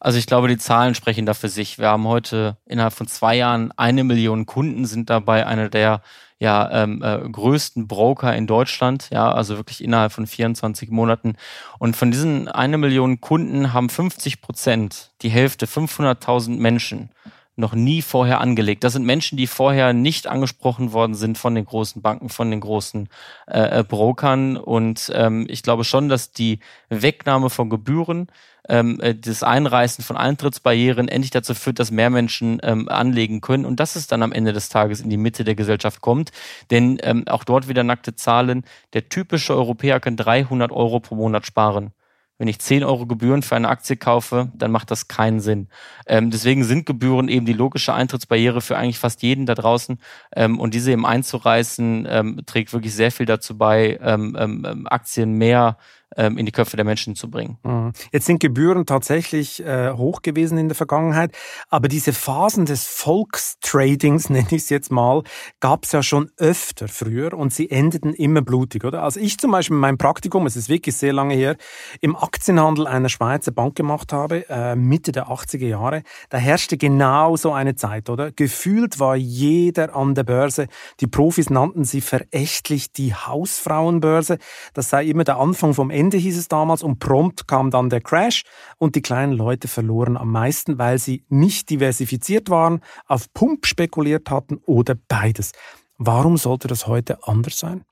[0.00, 1.78] Also ich glaube, die Zahlen sprechen da für sich.
[1.78, 6.02] Wir haben heute innerhalb von zwei Jahren eine Million Kunden sind dabei, eine der
[6.40, 11.34] ja, ähm, äh, größten Broker in Deutschland, ja, also wirklich innerhalb von 24 Monaten.
[11.80, 17.10] Und von diesen eine Million Kunden haben 50 Prozent, die Hälfte, 500.000 Menschen,
[17.56, 18.84] noch nie vorher angelegt.
[18.84, 22.60] Das sind Menschen, die vorher nicht angesprochen worden sind von den großen Banken, von den
[22.60, 23.08] großen
[23.48, 24.56] äh, äh Brokern.
[24.56, 28.28] Und ähm, ich glaube schon, dass die Wegnahme von Gebühren
[28.68, 33.64] ähm, äh, das Einreißen von Eintrittsbarrieren endlich dazu führt, dass mehr Menschen ähm, anlegen können
[33.64, 36.30] und dass es dann am Ende des Tages in die Mitte der Gesellschaft kommt.
[36.70, 38.64] Denn ähm, auch dort wieder nackte Zahlen.
[38.92, 41.92] Der typische Europäer kann 300 Euro pro Monat sparen.
[42.38, 45.68] Wenn ich 10 Euro Gebühren für eine Aktie kaufe, dann macht das keinen Sinn.
[46.06, 49.98] Ähm, deswegen sind Gebühren eben die logische Eintrittsbarriere für eigentlich fast jeden da draußen.
[50.36, 55.32] Ähm, und diese eben einzureißen, ähm, trägt wirklich sehr viel dazu bei, ähm, ähm, Aktien
[55.32, 57.58] mehr ähm, in die Köpfe der Menschen zu bringen.
[57.62, 57.92] Mhm.
[58.12, 61.32] Jetzt sind Gebühren tatsächlich äh, hoch gewesen in der Vergangenheit,
[61.68, 65.22] aber diese Phasen des Volkstradings, nenne ich es jetzt mal,
[65.60, 69.02] gab es ja schon öfter früher und sie endeten immer blutig, oder?
[69.02, 71.56] Also ich zum Beispiel mein Praktikum, es ist wirklich sehr lange her,
[72.00, 77.36] im Aktienhandel einer Schweizer Bank gemacht habe, äh, Mitte der 80er Jahre, da herrschte genau
[77.36, 78.32] so eine Zeit, oder?
[78.32, 80.68] Gefühlt war jeder an der Börse.
[81.00, 84.38] Die Profis nannten sie verächtlich die Hausfrauenbörse.
[84.74, 88.00] Das sei immer der Anfang vom Ende hieß es damals und prompt kam dann der
[88.00, 88.44] Crash
[88.78, 94.30] und die kleinen Leute verloren am meisten, weil sie nicht diversifiziert waren, auf Pump spekuliert
[94.30, 95.50] hatten oder beides.
[95.96, 97.84] Warum sollte das heute anders sein?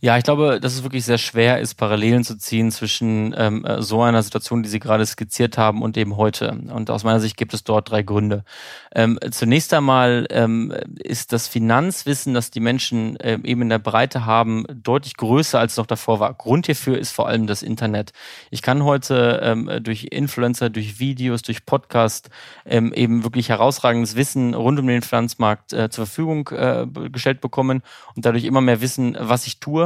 [0.00, 3.80] Ja, ich glaube, dass es wirklich sehr schwer ist, Parallelen zu ziehen zwischen ähm, äh,
[3.80, 6.50] so einer Situation, die Sie gerade skizziert haben, und eben heute.
[6.50, 8.44] Und aus meiner Sicht gibt es dort drei Gründe.
[8.94, 14.26] Ähm, zunächst einmal ähm, ist das Finanzwissen, das die Menschen äh, eben in der Breite
[14.26, 16.34] haben, deutlich größer als noch davor war.
[16.34, 18.12] Grund hierfür ist vor allem das Internet.
[18.50, 22.28] Ich kann heute ähm, durch Influencer, durch Videos, durch Podcast
[22.66, 27.82] ähm, eben wirklich herausragendes Wissen rund um den Finanzmarkt äh, zur Verfügung äh, gestellt bekommen
[28.14, 29.85] und dadurch immer mehr wissen, was ich tue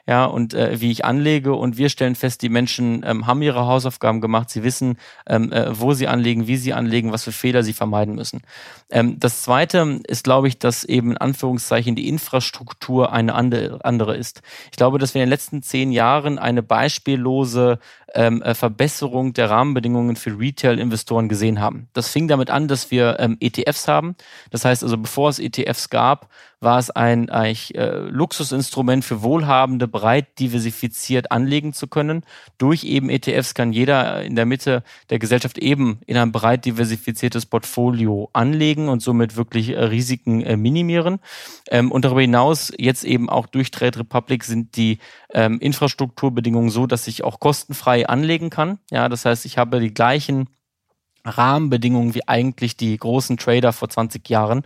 [0.11, 1.53] ja, und äh, wie ich anlege.
[1.53, 5.79] Und wir stellen fest, die Menschen ähm, haben ihre Hausaufgaben gemacht, sie wissen, ähm, äh,
[5.79, 8.41] wo sie anlegen, wie sie anlegen, was für Fehler sie vermeiden müssen.
[8.89, 14.41] Ähm, das zweite ist, glaube ich, dass eben in Anführungszeichen die Infrastruktur eine andere, ist.
[14.69, 17.79] Ich glaube, dass wir in den letzten zehn Jahren eine beispiellose
[18.13, 21.87] ähm, äh, Verbesserung der Rahmenbedingungen für Retail-Investoren gesehen haben.
[21.93, 24.15] Das fing damit an, dass wir ähm, ETFs haben.
[24.49, 26.27] Das heißt also, bevor es ETFs gab,
[26.61, 32.23] war es ein eigentlich äh, Luxusinstrument für Wohlhabende, breit diversifiziert anlegen zu können.
[32.57, 37.45] Durch eben ETFs kann jeder in der Mitte der Gesellschaft eben in ein breit diversifiziertes
[37.45, 41.19] Portfolio anlegen und somit wirklich äh, Risiken äh, minimieren.
[41.69, 44.97] Ähm, und darüber hinaus jetzt eben auch durch Trade Republic sind die
[45.33, 48.79] ähm, Infrastrukturbedingungen so, dass ich auch kostenfrei anlegen kann.
[48.89, 50.47] Ja, das heißt, ich habe die gleichen
[51.25, 54.63] Rahmenbedingungen wie eigentlich die großen Trader vor 20 Jahren.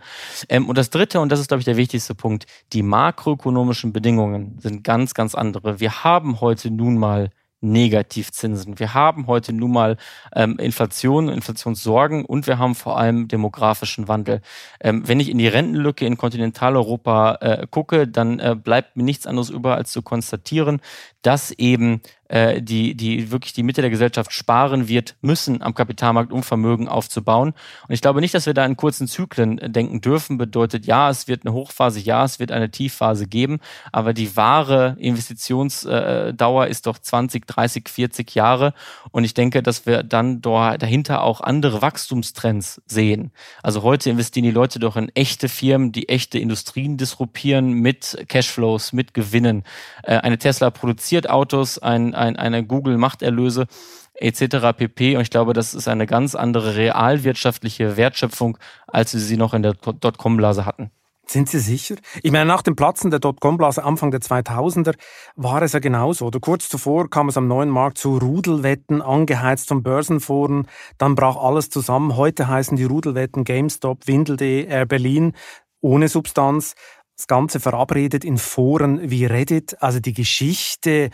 [0.50, 4.58] Ähm, und das Dritte, und das ist, glaube ich, der wichtigste Punkt, die makroökonomischen Bedingungen
[4.62, 5.80] sind ganz, ganz andere.
[5.80, 7.30] Wir haben heute nun mal
[7.62, 8.80] Negativzinsen.
[8.80, 9.98] Wir haben heute nun mal
[10.34, 14.42] ähm, Inflation, Inflationssorgen und wir haben vor allem demografischen Wandel.
[14.80, 19.26] Ähm, wenn ich in die Rentenlücke in Kontinentaleuropa äh, gucke, dann äh, bleibt mir nichts
[19.26, 20.82] anderes über, als zu konstatieren,
[21.22, 26.32] dass eben äh, die, die wirklich die Mitte der Gesellschaft sparen wird müssen am Kapitalmarkt,
[26.32, 27.54] um Vermögen aufzubauen.
[27.88, 30.38] Und ich glaube nicht, dass wir da in kurzen Zyklen äh, denken dürfen.
[30.38, 33.60] Bedeutet, ja, es wird eine Hochphase, ja, es wird eine Tiefphase geben,
[33.92, 38.74] aber die wahre Investitionsdauer ist doch 20, 30, 40 Jahre.
[39.12, 43.32] Und ich denke, dass wir dann dahinter auch andere Wachstumstrends sehen.
[43.62, 48.94] Also heute investieren die Leute doch in echte Firmen, die echte Industrien disruptieren mit Cashflows,
[48.94, 49.64] mit Gewinnen.
[50.04, 53.68] Äh, eine Tesla produziert Autos, ein ein, eine Google Machterlöse
[54.16, 54.78] etc.
[54.78, 55.16] pp.
[55.16, 59.64] Und ich glaube, das ist eine ganz andere realwirtschaftliche Wertschöpfung, als wir sie noch in
[59.64, 60.92] der Dotcom-Blase hatten.
[61.28, 61.96] Sind Sie sicher?
[62.22, 64.94] Ich meine, nach dem Platzen der Dotcom-Blase Anfang der 2000er
[65.36, 66.28] war es ja genauso.
[66.28, 70.68] Oder kurz zuvor kam es am neuen Markt zu Rudelwetten, angeheizt von Börsenforen.
[71.00, 72.16] Dann brach alles zusammen.
[72.16, 75.34] Heute heißen die Rudelwetten GameStop, Windel.de, Air Berlin,
[75.82, 76.76] ohne Substanz.
[77.18, 79.82] Das Ganze verabredet in Foren wie Reddit.
[79.82, 81.10] Also die Geschichte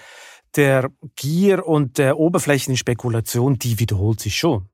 [0.56, 4.71] der Gier und der Oberflächenspekulation, die wiederholt sich schon.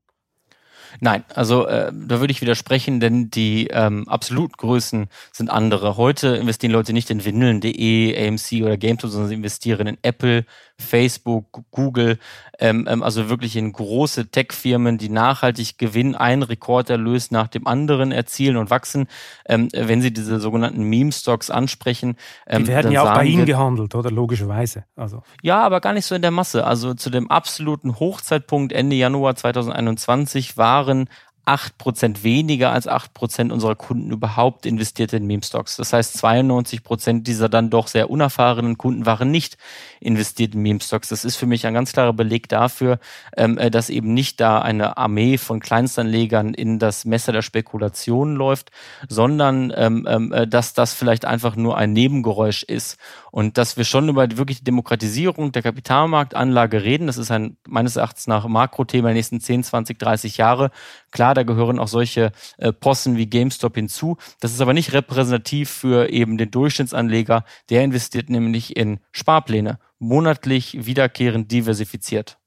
[1.00, 5.96] Nein, also äh, da würde ich widersprechen, denn die ähm, Absolutgrößen sind andere.
[5.96, 10.44] Heute investieren Leute nicht in Windeln.de, AMC oder GameTube, sondern sie investieren in Apple,
[10.78, 12.18] Facebook, Google,
[12.60, 18.12] ähm, ähm, also wirklich in große Tech-Firmen, die nachhaltig Gewinn, einen Rekorderlös nach dem anderen
[18.12, 19.06] erzielen und wachsen.
[19.46, 22.16] Ähm, wenn Sie diese sogenannten Meme-Stocks ansprechen.
[22.46, 24.10] Ähm, die werden ja auch bei Ihnen gehandelt, oder?
[24.10, 24.84] Logischerweise.
[24.96, 25.22] Also.
[25.42, 26.64] Ja, aber gar nicht so in der Masse.
[26.64, 31.08] Also zu dem absoluten Hochzeitpunkt Ende Januar 2021 waren
[31.48, 35.76] 8% weniger als 8% unserer Kunden überhaupt investiert in Meme-Stocks.
[35.76, 39.56] Das heißt, 92% dieser dann doch sehr unerfahrenen Kunden waren nicht
[39.98, 41.08] investiert in Meme-Stocks.
[41.08, 42.98] Das ist für mich ein ganz klarer Beleg dafür,
[43.34, 48.36] ähm, äh, dass eben nicht da eine Armee von Kleinstanlegern in das Messer der Spekulation
[48.36, 48.70] läuft,
[49.08, 52.98] sondern ähm, ähm, äh, dass das vielleicht einfach nur ein Nebengeräusch ist
[53.30, 57.06] und dass wir schon über wirklich die Demokratisierung der Kapitalmarktanlage reden.
[57.06, 60.70] Das ist ein meines Erachtens nach Makrothema der nächsten 10, 20, 30 Jahre.
[61.10, 64.16] Klar, da gehören auch solche äh, Possen wie GameStop hinzu.
[64.40, 67.44] Das ist aber nicht repräsentativ für eben den Durchschnittsanleger.
[67.70, 72.37] Der investiert nämlich in Sparpläne, monatlich wiederkehrend diversifiziert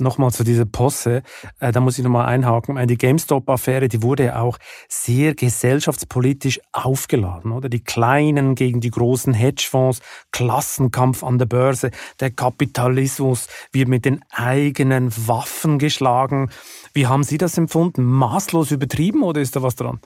[0.00, 1.22] nochmal zu dieser Posse,
[1.60, 2.86] äh, da muss ich nochmal einhaken.
[2.86, 4.58] Die GameStop-Affäre, die wurde ja auch
[4.88, 7.68] sehr gesellschaftspolitisch aufgeladen, oder?
[7.68, 10.00] Die Kleinen gegen die großen Hedgefonds,
[10.32, 16.50] Klassenkampf an der Börse, der Kapitalismus wird mit den eigenen Waffen geschlagen.
[16.92, 18.04] Wie haben Sie das empfunden?
[18.04, 20.00] Maßlos übertrieben oder ist da was dran?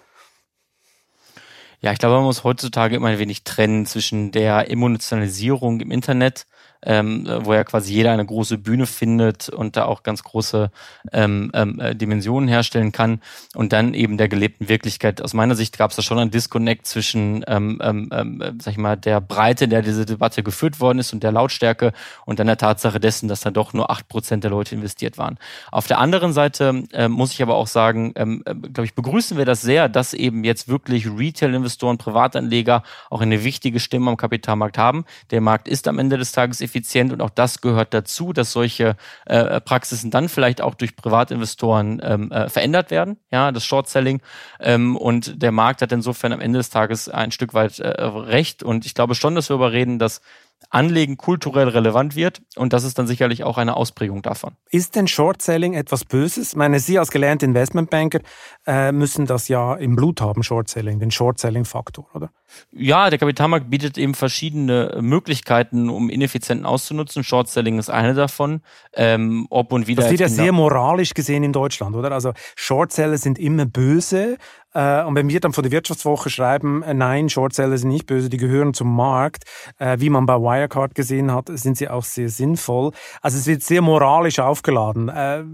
[1.81, 6.47] Ja, ich glaube, man muss heutzutage immer ein wenig trennen zwischen der Emotionalisierung im Internet
[6.85, 10.71] ähm, wo ja quasi jeder eine große Bühne findet und da auch ganz große
[11.13, 13.21] ähm, ähm, äh, Dimensionen herstellen kann
[13.55, 15.23] und dann eben der gelebten Wirklichkeit.
[15.23, 18.79] Aus meiner Sicht gab es da schon einen Disconnect zwischen, ähm, ähm, ähm, sag ich
[18.79, 21.93] mal, der Breite, der diese Debatte geführt worden ist und der Lautstärke
[22.27, 25.39] und dann der Tatsache dessen, dass da doch nur acht Prozent der Leute investiert waren.
[25.71, 29.39] Auf der anderen Seite äh, muss ich aber auch sagen, ähm, äh, glaube ich, begrüßen
[29.39, 34.79] wir das sehr, dass eben jetzt wirklich Retail-Investoren, Privatanleger auch eine wichtige Stimme am Kapitalmarkt
[34.79, 35.05] haben.
[35.31, 38.97] Der Markt ist am Ende des Tages effizient und auch das gehört dazu, dass solche
[39.27, 43.19] äh, Praxisen dann vielleicht auch durch Privatinvestoren ähm, äh, verändert werden.
[43.31, 44.23] Ja, das Short-Selling
[44.59, 48.63] ähm, und der Markt hat insofern am Ende des Tages ein Stück weit äh, recht
[48.63, 50.23] und ich glaube schon, dass wir darüber reden, dass
[50.71, 54.53] Anlegen kulturell relevant wird und das ist dann sicherlich auch eine Ausprägung davon.
[54.71, 56.51] Ist denn Short Selling etwas Böses?
[56.51, 58.21] Ich meine, Sie als gelernte Investmentbanker
[58.67, 62.31] äh, müssen das ja im Blut haben, Short Selling, den Short Selling Faktor, oder?
[62.71, 67.25] Ja, der Kapitalmarkt bietet eben verschiedene Möglichkeiten, um Ineffizienten auszunutzen.
[67.25, 68.61] Short Selling ist eine davon.
[68.95, 70.03] Ähm, ob und wieder.
[70.03, 72.13] Das wird ja sehr moralisch gesehen in Deutschland, oder?
[72.13, 74.37] Also Short Seller sind immer böse,
[74.75, 78.39] und wenn wir dann von der Wirtschaftswoche schreiben, äh, nein, Shortseller sind nicht böse, die
[78.39, 79.45] gehören zum Markt,
[79.79, 82.93] äh, wie man bei Wirecard gesehen hat, sind sie auch sehr sinnvoll.
[83.21, 85.09] Also es wird sehr moralisch aufgeladen.
[85.09, 85.45] Äh,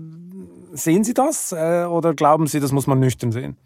[0.72, 3.56] sehen Sie das äh, oder glauben Sie, das muss man nüchtern sehen?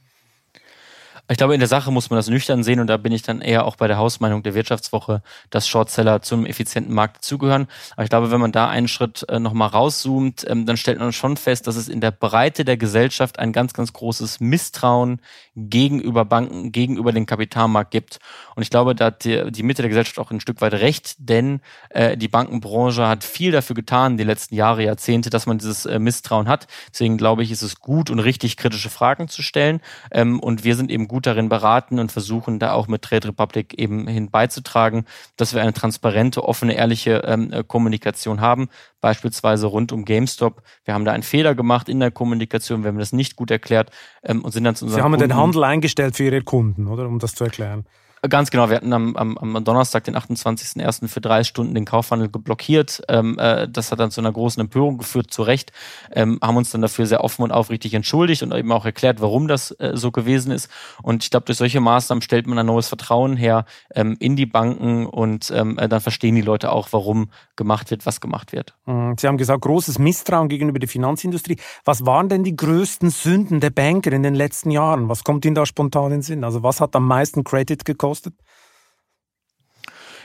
[1.32, 3.40] Ich glaube, in der Sache muss man das nüchtern sehen und da bin ich dann
[3.40, 7.68] eher auch bei der Hausmeinung der Wirtschaftswoche, dass Shortseller zum effizienten Markt zugehören.
[7.92, 11.10] Aber ich glaube, wenn man da einen Schritt äh, nochmal rauszoomt, ähm, dann stellt man
[11.14, 15.22] schon fest, dass es in der Breite der Gesellschaft ein ganz, ganz großes Misstrauen
[15.56, 18.18] gegenüber Banken, gegenüber dem Kapitalmarkt gibt.
[18.54, 21.14] Und ich glaube, da hat die, die Mitte der Gesellschaft auch ein Stück weit recht,
[21.18, 25.86] denn äh, die Bankenbranche hat viel dafür getan, die letzten Jahre, Jahrzehnte, dass man dieses
[25.86, 26.66] äh, Misstrauen hat.
[26.92, 29.80] Deswegen glaube ich, ist es gut und richtig, kritische Fragen zu stellen.
[30.10, 33.74] Ähm, und wir sind eben gut darin beraten und versuchen da auch mit Trade Republic
[33.78, 35.04] eben hin beizutragen,
[35.36, 38.68] dass wir eine transparente, offene, ehrliche ähm, äh, Kommunikation haben.
[39.00, 40.62] Beispielsweise rund um GameStop.
[40.84, 43.90] Wir haben da einen Fehler gemacht in der Kommunikation, wir haben das nicht gut erklärt
[44.22, 46.86] ähm, und sind dann zu unseren Sie haben Kunden den Handel eingestellt für Ihre Kunden,
[46.86, 47.06] oder?
[47.06, 47.86] Um das zu erklären.
[48.28, 51.08] Ganz genau, wir hatten am, am, am Donnerstag, den 28.01.
[51.08, 53.02] für drei Stunden den Kaufhandel geblockiert.
[53.08, 55.72] Ähm, äh, das hat dann zu einer großen Empörung geführt, zu Recht.
[56.12, 59.48] Ähm, haben uns dann dafür sehr offen und aufrichtig entschuldigt und eben auch erklärt, warum
[59.48, 60.70] das äh, so gewesen ist.
[61.02, 64.46] Und ich glaube, durch solche Maßnahmen stellt man ein neues Vertrauen her ähm, in die
[64.46, 68.76] Banken und ähm, äh, dann verstehen die Leute auch, warum gemacht wird, was gemacht wird.
[68.86, 69.16] Mhm.
[69.18, 71.56] Sie haben gesagt, großes Misstrauen gegenüber der Finanzindustrie.
[71.84, 75.08] Was waren denn die größten Sünden der Banker in den letzten Jahren?
[75.08, 76.44] Was kommt Ihnen da spontan in den Sinn?
[76.44, 78.11] Also was hat am meisten Credit gekostet?
[78.12, 78.34] Gekostet?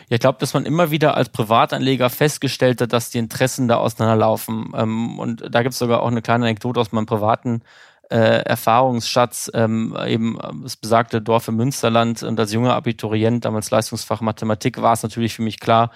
[0.10, 3.78] Ja, ich glaube, dass man immer wieder als Privatanleger festgestellt hat, dass die Interessen da
[3.78, 4.72] auseinanderlaufen.
[4.76, 7.62] Ähm, und da gibt es sogar auch eine kleine Anekdote aus meinem privaten
[8.10, 12.24] äh, Erfahrungsschatz, ähm, eben das besagte Dorf im Münsterland.
[12.24, 15.92] Und als junger Abiturient, damals Leistungsfach Mathematik, war es natürlich für mich klar,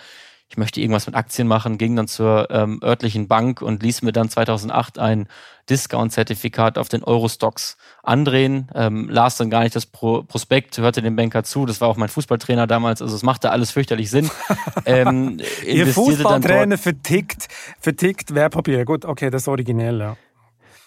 [0.51, 4.11] ich möchte irgendwas mit Aktien machen, ging dann zur ähm, örtlichen Bank und ließ mir
[4.11, 5.29] dann 2008 ein
[5.69, 11.15] Discount-Zertifikat auf den Eurostocks andrehen, ähm, las dann gar nicht das Pro Prospekt, hörte dem
[11.15, 14.29] Banker zu, das war auch mein Fußballtrainer damals, also es machte alles fürchterlich Sinn.
[14.85, 17.47] ähm, Ihr Fußballtrainer vertickt,
[17.79, 20.17] vertickt Wertpapier, gut, okay, das ist originell, ja.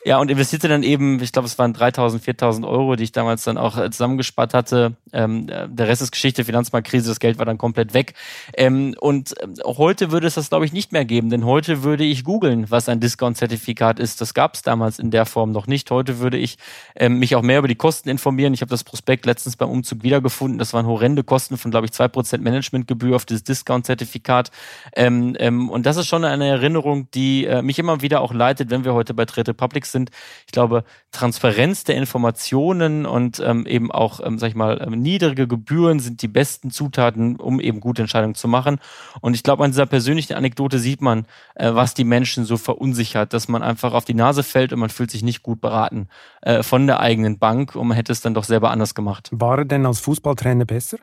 [0.06, 3.42] Ja, und investierte dann eben, ich glaube, es waren 3000, 4000 Euro, die ich damals
[3.44, 4.96] dann auch äh, zusammengespart hatte.
[5.14, 8.12] Ähm, äh, der Rest ist Geschichte, Finanzmarktkrise, das Geld war dann komplett weg.
[8.52, 12.04] Ähm, und äh, heute würde es das, glaube ich, nicht mehr geben, denn heute würde
[12.04, 14.20] ich googeln, was ein Discount-Zertifikat ist.
[14.20, 15.90] Das gab es damals in der Form noch nicht.
[15.90, 16.58] Heute würde ich
[16.96, 18.52] ähm, mich auch mehr über die Kosten informieren.
[18.52, 20.58] Ich habe das Prospekt letztens beim Umzug wiedergefunden.
[20.58, 24.50] Das waren horrende Kosten von, glaube ich, zwei Prozent Managementgebühr auf dieses Discount-Zertifikat.
[24.94, 28.68] Ähm, ähm, und das ist schon eine Erinnerung, die äh, mich immer wieder auch leitet,
[28.68, 30.10] wenn wir heute bei Trade Republic sind.
[30.46, 35.48] Ich glaube, Transparenz der Informationen und ähm, eben auch, ähm, sag ich mal, ähm, niedrige
[35.48, 38.78] Gebühren sind die besten Zutaten, um eben gute Entscheidungen zu machen.
[39.22, 43.32] Und ich glaube, an dieser persönlichen Anekdote sieht man, äh, was die Menschen so verunsichert,
[43.32, 46.08] dass man einfach auf die Nase fällt und man fühlt sich nicht gut beraten
[46.42, 49.30] äh, von der eigenen Bank und man hätte es dann doch selber anders gemacht.
[49.32, 50.98] War er denn als Fußballtrainer besser?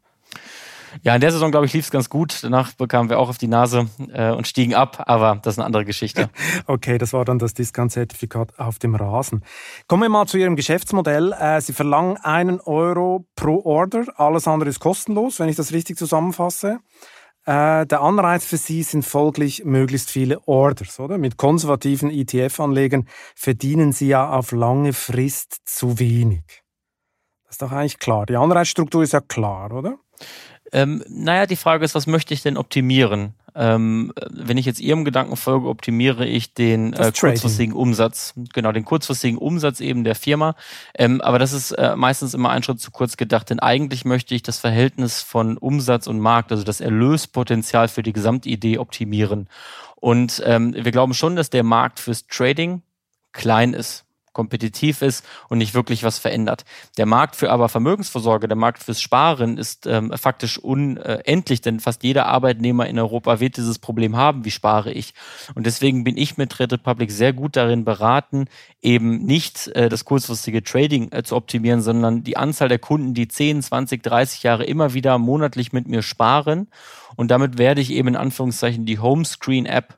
[1.04, 2.44] Ja, in der Saison, glaube ich, lief es ganz gut.
[2.44, 5.66] Danach bekamen wir auch auf die Nase äh, und stiegen ab, aber das ist eine
[5.66, 6.30] andere Geschichte.
[6.68, 9.44] okay, das war dann das Discount-Zertifikat auf dem Rasen.
[9.88, 11.34] Kommen wir mal zu Ihrem Geschäftsmodell.
[11.34, 14.06] Äh, Sie verlangen einen Euro pro Order.
[14.16, 16.80] Alles andere ist kostenlos, wenn ich das richtig zusammenfasse.
[17.46, 21.18] Äh, der Anreiz für Sie sind folglich möglichst viele Orders, oder?
[21.18, 26.44] Mit konservativen ETF-Anlegern verdienen Sie ja auf lange Frist zu wenig.
[27.46, 28.28] Das ist doch eigentlich klar.
[28.28, 29.98] Die Anreizstruktur ist ja klar, oder?
[30.72, 33.34] Ähm, naja, die Frage ist, was möchte ich denn optimieren?
[33.54, 38.34] Ähm, wenn ich jetzt Ihrem Gedanken folge, optimiere ich den äh, kurzfristigen Umsatz.
[38.54, 40.56] Genau, den kurzfristigen Umsatz eben der Firma.
[40.98, 44.34] Ähm, aber das ist äh, meistens immer ein Schritt zu kurz gedacht, denn eigentlich möchte
[44.34, 49.50] ich das Verhältnis von Umsatz und Markt, also das Erlöspotenzial für die Gesamtidee optimieren.
[49.98, 52.82] Und ähm, wir glauben schon, dass der Markt fürs Trading
[53.34, 56.64] klein ist kompetitiv ist und nicht wirklich was verändert.
[56.98, 62.04] Der Markt für aber Vermögensvorsorge, der Markt fürs Sparen ist ähm, faktisch unendlich, denn fast
[62.04, 65.14] jeder Arbeitnehmer in Europa wird dieses Problem haben, wie spare ich.
[65.56, 68.46] Und deswegen bin ich mit Trade Republic sehr gut darin beraten,
[68.82, 73.28] eben nicht äh, das kurzfristige Trading äh, zu optimieren, sondern die Anzahl der Kunden, die
[73.28, 76.70] 10, 20, 30 Jahre immer wieder monatlich mit mir sparen.
[77.16, 79.98] Und damit werde ich eben in Anführungszeichen die Homescreen-App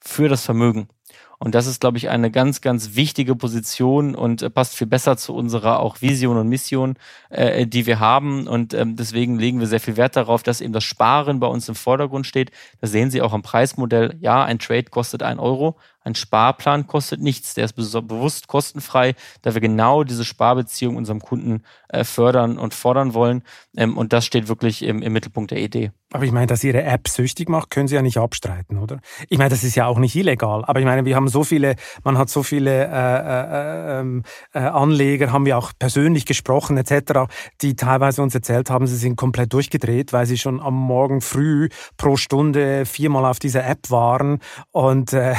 [0.00, 0.88] für das Vermögen.
[1.38, 5.16] Und das ist, glaube ich, eine ganz, ganz wichtige Position und äh, passt viel besser
[5.16, 6.94] zu unserer auch Vision und Mission,
[7.30, 8.46] äh, die wir haben.
[8.46, 11.68] Und ähm, deswegen legen wir sehr viel Wert darauf, dass eben das Sparen bei uns
[11.68, 12.50] im Vordergrund steht.
[12.80, 14.16] Das sehen Sie auch am Preismodell.
[14.20, 17.54] Ja, ein Trade kostet ein Euro, ein Sparplan kostet nichts.
[17.54, 23.12] Der ist bewusst kostenfrei, da wir genau diese Sparbeziehung unserem Kunden äh, fördern und fordern
[23.12, 23.42] wollen.
[23.76, 25.90] Ähm, und das steht wirklich im, im Mittelpunkt der Idee.
[26.12, 29.00] Aber ich meine, dass Ihre App süchtig macht, können Sie ja nicht abstreiten, oder?
[29.28, 30.64] Ich meine, das ist ja auch nicht illegal.
[30.64, 34.22] Aber ich meine, wir haben so viele, man hat so viele äh, äh, ähm,
[34.54, 37.28] äh, Anleger, haben wir auch persönlich gesprochen etc.,
[37.60, 41.68] die teilweise uns erzählt haben, sie sind komplett durchgedreht, weil sie schon am Morgen früh
[41.96, 44.38] pro Stunde viermal auf dieser App waren
[44.70, 45.34] und äh,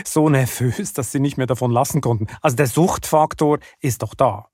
[0.04, 2.26] so nervös, dass sie nicht mehr davon lassen konnten.
[2.40, 4.50] Also der Suchtfaktor ist doch da.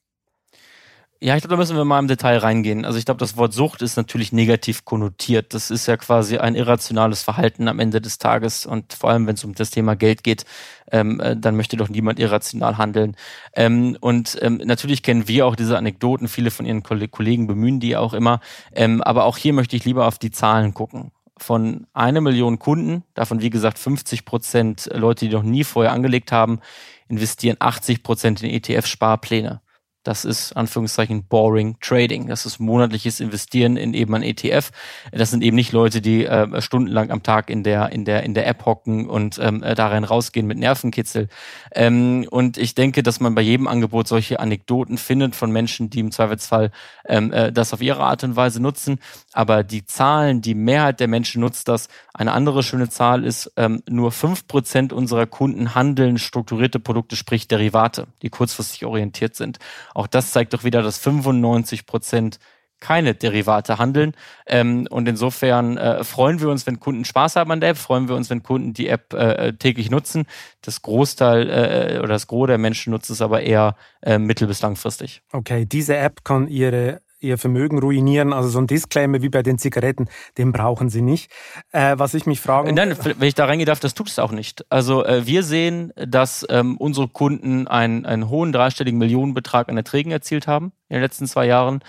[1.18, 2.84] Ja, ich glaube, da müssen wir mal im Detail reingehen.
[2.84, 5.54] Also ich glaube, das Wort Sucht ist natürlich negativ konnotiert.
[5.54, 8.66] Das ist ja quasi ein irrationales Verhalten am Ende des Tages.
[8.66, 10.44] Und vor allem, wenn es um das Thema Geld geht,
[10.92, 13.16] ähm, äh, dann möchte doch niemand irrational handeln.
[13.54, 16.28] Ähm, und ähm, natürlich kennen wir auch diese Anekdoten.
[16.28, 18.40] Viele von Ihren Kollegen bemühen die auch immer.
[18.74, 23.04] Ähm, aber auch hier möchte ich lieber auf die Zahlen gucken von einer Million Kunden,
[23.14, 26.60] davon wie gesagt 50 Prozent Leute, die noch nie vorher angelegt haben,
[27.08, 29.60] investieren 80 Prozent in ETF-Sparpläne.
[30.06, 32.28] Das ist Anführungszeichen Boring Trading.
[32.28, 34.70] Das ist monatliches Investieren in eben ein ETF.
[35.10, 38.34] Das sind eben nicht Leute, die äh, stundenlang am Tag in der in der in
[38.34, 41.28] der App hocken und ähm, äh, da rein rausgehen mit Nervenkitzel.
[41.74, 46.00] Ähm, und ich denke, dass man bei jedem Angebot solche Anekdoten findet von Menschen, die
[46.00, 46.70] im Zweifelsfall
[47.06, 49.00] ähm, äh, das auf ihre Art und Weise nutzen.
[49.32, 51.88] Aber die Zahlen, die Mehrheit der Menschen nutzt das.
[52.14, 54.12] Eine andere schöne Zahl ist, ähm, nur
[54.48, 59.58] Prozent unserer Kunden handeln strukturierte Produkte, sprich Derivate, die kurzfristig orientiert sind.
[59.96, 62.38] Auch das zeigt doch wieder, dass 95 Prozent
[62.80, 64.12] keine Derivate handeln.
[64.46, 68.06] Ähm, und insofern äh, freuen wir uns, wenn Kunden Spaß haben an der App, freuen
[68.06, 70.26] wir uns, wenn Kunden die App äh, täglich nutzen.
[70.60, 74.60] Das Großteil äh, oder das Gros der Menschen nutzt es aber eher äh, mittel- bis
[74.60, 75.22] langfristig.
[75.32, 78.32] Okay, diese App kann Ihre ihr Vermögen ruinieren.
[78.32, 80.08] Also so ein Disclaimer wie bei den Zigaretten,
[80.38, 81.30] den brauchen sie nicht.
[81.72, 82.72] Äh, was ich mich frage.
[82.72, 84.64] Nein, wenn ich da reingehen darf, das tut es auch nicht.
[84.70, 90.12] Also äh, wir sehen, dass ähm, unsere Kunden einen, einen hohen dreistelligen Millionenbetrag an Erträgen
[90.12, 91.80] erzielt haben in den letzten zwei Jahren.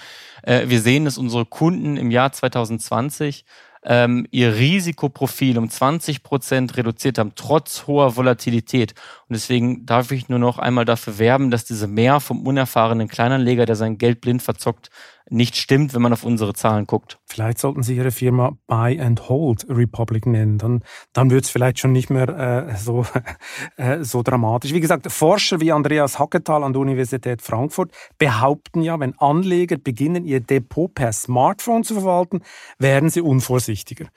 [0.43, 3.45] Äh, wir sehen, dass unsere Kunden im Jahr 2020
[3.87, 8.93] ähm, ihr Risikoprofil um 20 Prozent reduziert haben, trotz hoher Volatilität.
[9.29, 13.65] Und deswegen darf ich nur noch einmal dafür werben, dass diese mehr vom unerfahrenen Kleinanleger,
[13.65, 14.89] der sein Geld blind verzockt,
[15.29, 17.19] nicht stimmt, wenn man auf unsere Zahlen guckt.
[17.25, 20.57] Vielleicht sollten Sie Ihre Firma Buy and Hold Republic nennen.
[20.57, 23.05] Dann, dann wird es vielleicht schon nicht mehr äh, so,
[23.77, 24.73] äh, so dramatisch.
[24.73, 30.25] Wie gesagt, Forscher wie Andreas Hacketal an der Universität Frankfurt behaupten ja, wenn Anleger beginnen,
[30.25, 32.41] ihr Depot per Smartphone zu verwalten,
[32.79, 34.07] werden sie unvorsichtiger.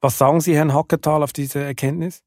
[0.00, 2.22] Was sagen Sie, Herrn Hacketal, auf diese Erkenntnis?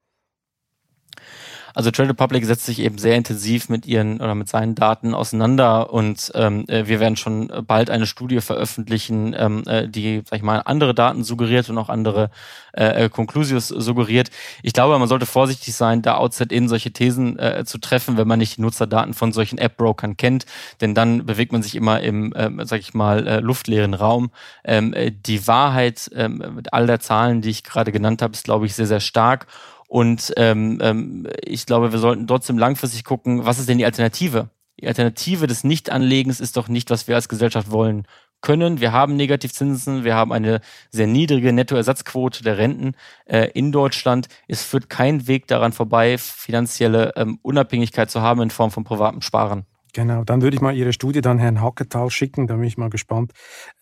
[1.74, 5.94] Also Trade Republic setzt sich eben sehr intensiv mit ihren oder mit seinen Daten auseinander
[5.94, 10.44] und ähm, äh, wir werden schon bald eine Studie veröffentlichen, ähm, äh, die, sag ich
[10.44, 12.30] mal, andere Daten suggeriert und auch andere
[12.74, 14.30] äh, Conclusios suggeriert.
[14.64, 18.40] Ich glaube, man sollte vorsichtig sein, da outside-in solche Thesen äh, zu treffen, wenn man
[18.40, 20.46] nicht die Nutzerdaten von solchen App-Brokern kennt,
[20.82, 24.32] denn dann bewegt man sich immer im, äh, sag ich mal, äh, luftleeren Raum.
[24.64, 28.44] Ähm, äh, die Wahrheit äh, mit all der Zahlen, die ich gerade genannt habe, ist,
[28.44, 29.48] glaube ich, sehr, sehr stark
[29.92, 34.50] und ähm, ähm, ich glaube, wir sollten trotzdem langfristig gucken, was ist denn die Alternative?
[34.80, 38.08] Die Alternative des Nichtanlegens ist doch nicht, was wir als Gesellschaft wollen
[38.40, 38.80] können.
[38.80, 42.94] Wir haben Negativzinsen, wir haben eine sehr niedrige Nettoersatzquote der Renten
[43.26, 44.30] äh, in Deutschland.
[44.48, 49.22] Es führt kein Weg daran vorbei, finanzielle ähm, Unabhängigkeit zu haben in Form von privatem
[49.22, 49.66] Sparen.
[49.94, 52.90] Genau, dann würde ich mal Ihre Studie dann Herrn Hacketal schicken, da bin ich mal
[52.90, 53.34] gespannt,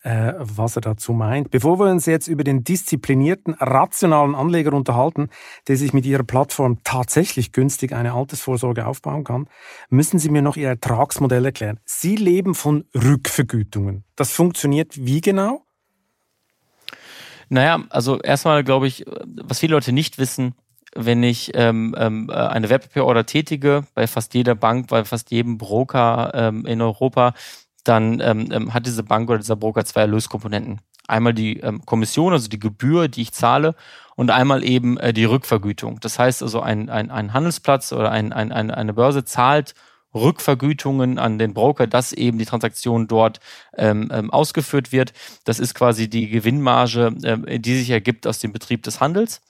[0.02, 1.50] äh, was er dazu meint.
[1.50, 5.28] Bevor wir uns jetzt über den disziplinierten, rationalen Anleger unterhalten,
[5.68, 9.46] der sich mit Ihrer Plattform tatsächlich günstig eine Altersvorsorge aufbauen kann,
[9.88, 11.78] müssen Sie mir noch Ihr Ertragsmodell erklären.
[11.84, 14.04] Sie leben von Rückvergütungen.
[14.16, 15.64] Das funktioniert wie genau?
[17.48, 20.54] Naja, also erstmal glaube ich, was viele Leute nicht wissen,
[20.94, 26.32] wenn ich ähm, ähm, eine Wertpapierorder tätige, bei fast jeder Bank, bei fast jedem Broker
[26.34, 27.34] ähm, in Europa,
[27.84, 30.80] dann ähm, ähm, hat diese Bank oder dieser Broker zwei Erlöskomponenten.
[31.06, 33.74] Einmal die ähm, Kommission, also die Gebühr, die ich zahle,
[34.16, 35.98] und einmal eben äh, die Rückvergütung.
[36.00, 39.74] Das heißt also, ein, ein, ein Handelsplatz oder ein, ein, eine Börse zahlt
[40.14, 43.40] Rückvergütungen an den Broker, dass eben die Transaktion dort
[43.76, 45.12] ähm, ähm, ausgeführt wird.
[45.44, 49.40] Das ist quasi die Gewinnmarge, äh, die sich ergibt aus dem Betrieb des Handels.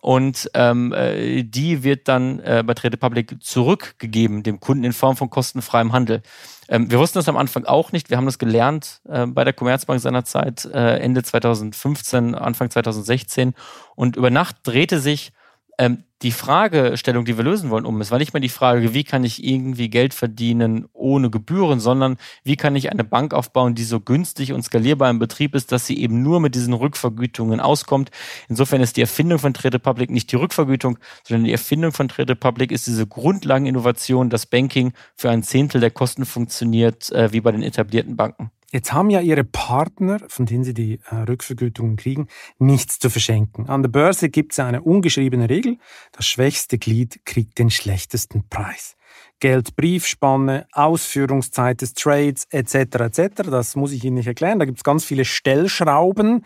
[0.00, 5.16] Und ähm, äh, die wird dann äh, bei Trade Public zurückgegeben dem Kunden in Form
[5.16, 6.22] von kostenfreiem Handel.
[6.68, 8.08] Ähm, wir wussten das am Anfang auch nicht.
[8.08, 13.54] Wir haben das gelernt äh, bei der Commerzbank seinerzeit äh, Ende 2015, Anfang 2016.
[13.94, 15.32] Und über Nacht drehte sich
[15.80, 17.98] ähm, die Fragestellung, die wir lösen wollen, um.
[18.02, 22.18] Es war nicht mehr die Frage, wie kann ich irgendwie Geld verdienen ohne Gebühren, sondern
[22.44, 25.86] wie kann ich eine Bank aufbauen, die so günstig und skalierbar im Betrieb ist, dass
[25.86, 28.10] sie eben nur mit diesen Rückvergütungen auskommt.
[28.50, 32.34] Insofern ist die Erfindung von Trade Republic nicht die Rückvergütung, sondern die Erfindung von Trade
[32.34, 37.52] Republic ist diese Grundlageninnovation, dass Banking für ein Zehntel der Kosten funktioniert, äh, wie bei
[37.52, 38.50] den etablierten Banken.
[38.72, 43.68] Jetzt haben ja Ihre Partner, von denen Sie die äh, Rückvergütungen kriegen, nichts zu verschenken.
[43.68, 45.78] An der Börse gibt es eine ungeschriebene Regel.
[46.12, 48.96] Das schwächste Glied kriegt den schlechtesten Preis.
[49.40, 52.74] Geld, Briefspanne, Ausführungszeit des Trades etc.
[52.74, 53.50] etc.
[53.50, 54.60] Das muss ich Ihnen nicht erklären.
[54.60, 56.44] Da gibt es ganz viele Stellschrauben.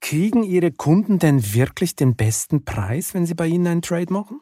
[0.00, 4.40] Kriegen Ihre Kunden denn wirklich den besten Preis, wenn sie bei Ihnen einen Trade machen?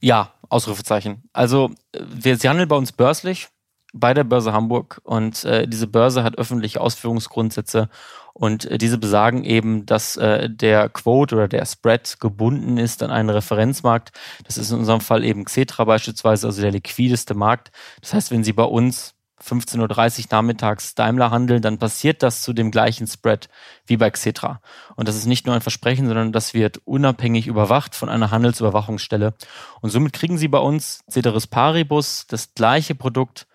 [0.00, 1.22] Ja, Ausrufezeichen.
[1.32, 3.48] Also wir, sie handeln bei uns börslich
[3.92, 7.88] bei der Börse Hamburg und äh, diese Börse hat öffentliche Ausführungsgrundsätze
[8.32, 13.10] und äh, diese besagen eben, dass äh, der Quote oder der Spread gebunden ist an
[13.10, 14.12] einen Referenzmarkt.
[14.44, 17.70] Das ist in unserem Fall eben Xetra beispielsweise, also der liquideste Markt.
[18.00, 22.52] Das heißt, wenn Sie bei uns 15.30 Uhr nachmittags Daimler handeln, dann passiert das zu
[22.52, 23.48] dem gleichen Spread
[23.86, 24.60] wie bei Xetra.
[24.94, 29.34] Und das ist nicht nur ein Versprechen, sondern das wird unabhängig überwacht von einer Handelsüberwachungsstelle.
[29.80, 33.46] Und somit kriegen Sie bei uns Ceteris Paribus das gleiche Produkt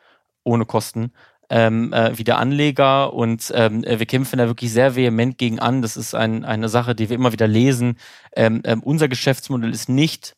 [0.47, 1.11] ohne Kosten
[1.49, 5.81] ähm, äh, wie der Anleger und ähm, wir kämpfen da wirklich sehr vehement gegen an.
[5.81, 7.97] Das ist ein, eine Sache, die wir immer wieder lesen.
[8.35, 10.35] Ähm, ähm, unser Geschäftsmodell ist nicht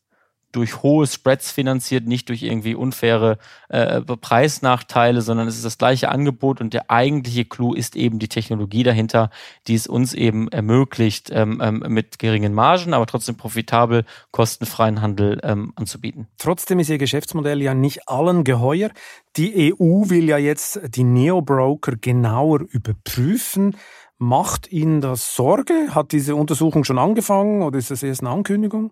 [0.52, 3.38] durch hohe Spreads finanziert, nicht durch irgendwie unfaire
[3.70, 8.28] äh, Preisnachteile, sondern es ist das gleiche Angebot und der eigentliche Clou ist eben die
[8.28, 9.30] Technologie dahinter,
[9.68, 15.40] die es uns eben ermöglicht, ähm, ähm, mit geringen Margen, aber trotzdem profitabel kostenfreien Handel
[15.44, 16.28] ähm, anzubieten.
[16.38, 18.90] Trotzdem ist Ihr Geschäftsmodell ja nicht allen geheuer.
[19.38, 23.78] Die EU will ja jetzt die Neo-Broker genauer überprüfen.
[24.18, 25.96] Macht Ihnen das Sorge?
[25.96, 28.92] Hat diese Untersuchung schon angefangen oder ist das erst eine Ankündigung?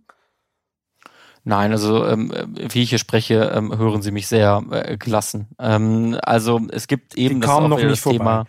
[1.47, 5.47] Nein, also ähm, wie ich hier spreche, ähm, hören Sie mich sehr äh, gelassen.
[5.57, 8.01] Ähm, also es gibt eben das, auch noch nicht das.
[8.01, 8.43] Thema.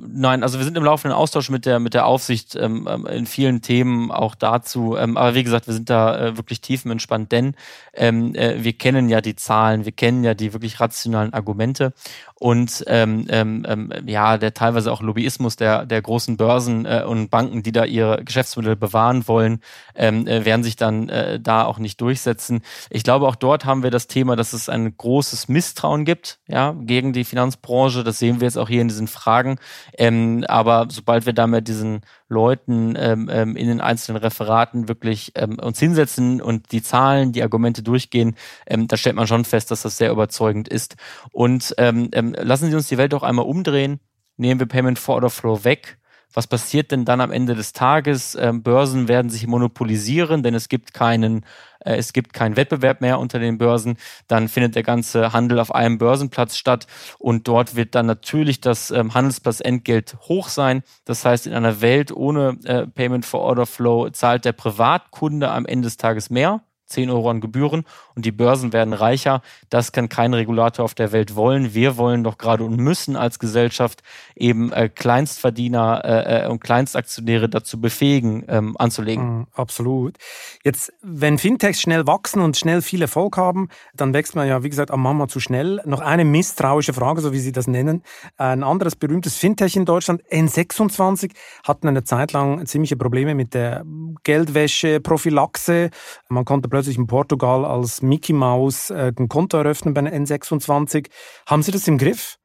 [0.00, 3.26] Nein, also wir sind im laufenden Austausch mit der mit der Aufsicht ähm, ähm, in
[3.26, 4.96] vielen Themen auch dazu.
[4.96, 7.54] Ähm, aber wie gesagt, wir sind da äh, wirklich tiefenentspannt, denn
[7.92, 11.92] ähm, äh, wir kennen ja die Zahlen, wir kennen ja die wirklich rationalen Argumente
[12.36, 17.62] und ähm, ähm, ja, der teilweise auch Lobbyismus der der großen Börsen äh, und Banken,
[17.62, 19.60] die da ihre Geschäftsmodelle bewahren wollen,
[19.94, 22.62] äh, werden sich dann äh, da auch nicht durchsetzen.
[22.90, 26.74] Ich glaube, auch dort haben wir das Thema, dass es ein großes Misstrauen gibt, ja,
[26.80, 28.02] gegen die Finanzbranche.
[28.02, 29.58] Das sehen wir jetzt auch hier in diesen Fragen.
[29.96, 35.32] Ähm, aber sobald wir da mit diesen Leuten ähm, ähm, in den einzelnen Referaten wirklich
[35.34, 39.70] ähm, uns hinsetzen und die Zahlen, die Argumente durchgehen, ähm, da stellt man schon fest,
[39.70, 40.96] dass das sehr überzeugend ist.
[41.32, 44.00] Und ähm, ähm, lassen Sie uns die Welt doch einmal umdrehen.
[44.36, 45.98] Nehmen wir Payment for Order Flow weg
[46.34, 48.34] was passiert denn dann am Ende des Tages?
[48.34, 51.44] Ähm, Börsen werden sich monopolisieren, denn es gibt keinen,
[51.78, 53.96] äh, es gibt keinen Wettbewerb mehr unter den Börsen.
[54.26, 56.86] Dann findet der ganze Handel auf einem Börsenplatz statt
[57.18, 60.82] und dort wird dann natürlich das ähm, Handelsplatzentgelt hoch sein.
[61.04, 65.66] Das heißt, in einer Welt ohne äh, Payment for Order Flow zahlt der Privatkunde am
[65.66, 69.42] Ende des Tages mehr 10 Euro an Gebühren und die Börsen werden reicher.
[69.70, 71.74] Das kann kein Regulator auf der Welt wollen.
[71.74, 74.02] Wir wollen doch gerade und müssen als Gesellschaft
[74.36, 79.40] eben äh, Kleinstverdiener äh, äh und Kleinstaktionäre dazu befähigen, ähm, anzulegen.
[79.40, 80.16] Mm, absolut.
[80.62, 84.70] Jetzt, wenn Fintechs schnell wachsen und schnell viel Erfolg haben, dann wächst man ja, wie
[84.70, 85.80] gesagt, am Mama zu schnell.
[85.84, 88.02] Noch eine misstrauische Frage, so wie Sie das nennen.
[88.36, 91.32] Ein anderes berühmtes Fintech in Deutschland, N26,
[91.64, 93.84] hatten eine Zeit lang ziemliche Probleme mit der
[94.22, 95.90] Geldwäsche, Prophylaxe.
[96.28, 101.06] Man konnte plötzlich in Portugal als Mickey Mouse äh, ein Konto eröffnen bei N26.
[101.46, 102.36] Haben Sie das im Griff?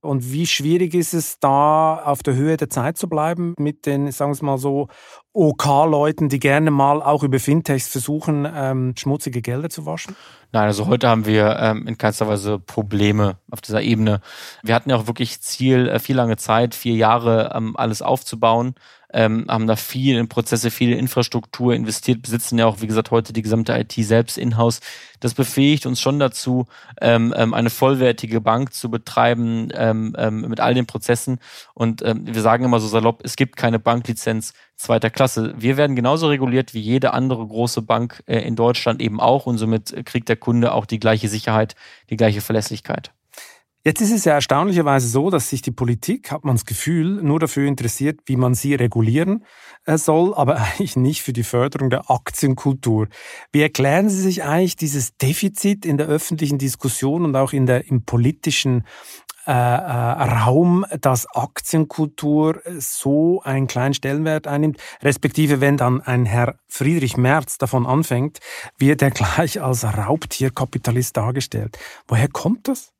[0.00, 4.10] Und wie schwierig ist es da, auf der Höhe der Zeit zu bleiben mit den,
[4.10, 4.88] sagen wir es mal so,
[5.34, 10.16] OK-Leuten, die gerne mal auch über Fintechs versuchen, ähm, schmutzige Gelder zu waschen?
[10.52, 14.22] Nein, also heute haben wir ähm, in keinster Weise Probleme auf dieser Ebene.
[14.62, 18.76] Wir hatten ja auch wirklich Ziel, äh, viel lange Zeit, vier Jahre, ähm, alles aufzubauen
[19.14, 23.12] ähm, haben da viel in Prozesse, viel in Infrastruktur investiert, besitzen ja auch, wie gesagt,
[23.12, 24.80] heute die gesamte IT selbst in-house.
[25.20, 26.66] Das befähigt uns schon dazu,
[27.00, 31.38] ähm, ähm, eine vollwertige Bank zu betreiben ähm, ähm, mit all den Prozessen.
[31.74, 35.54] Und ähm, wir sagen immer so salopp, es gibt keine Banklizenz zweiter Klasse.
[35.56, 39.58] Wir werden genauso reguliert wie jede andere große Bank äh, in Deutschland eben auch und
[39.58, 41.76] somit kriegt der Kunde auch die gleiche Sicherheit,
[42.10, 43.12] die gleiche Verlässlichkeit.
[43.86, 47.38] Jetzt ist es ja erstaunlicherweise so, dass sich die Politik, hat man das Gefühl, nur
[47.38, 49.44] dafür interessiert, wie man sie regulieren
[49.84, 53.08] äh, soll, aber eigentlich nicht für die Förderung der Aktienkultur.
[53.52, 57.86] Wie erklären Sie sich eigentlich dieses Defizit in der öffentlichen Diskussion und auch in der,
[57.86, 58.84] im politischen
[59.46, 66.58] äh, äh, Raum, dass Aktienkultur so einen kleinen Stellenwert einnimmt, respektive wenn dann ein Herr
[66.68, 68.38] Friedrich Merz davon anfängt,
[68.78, 71.76] wird er gleich als Raubtierkapitalist dargestellt.
[72.08, 72.93] Woher kommt das?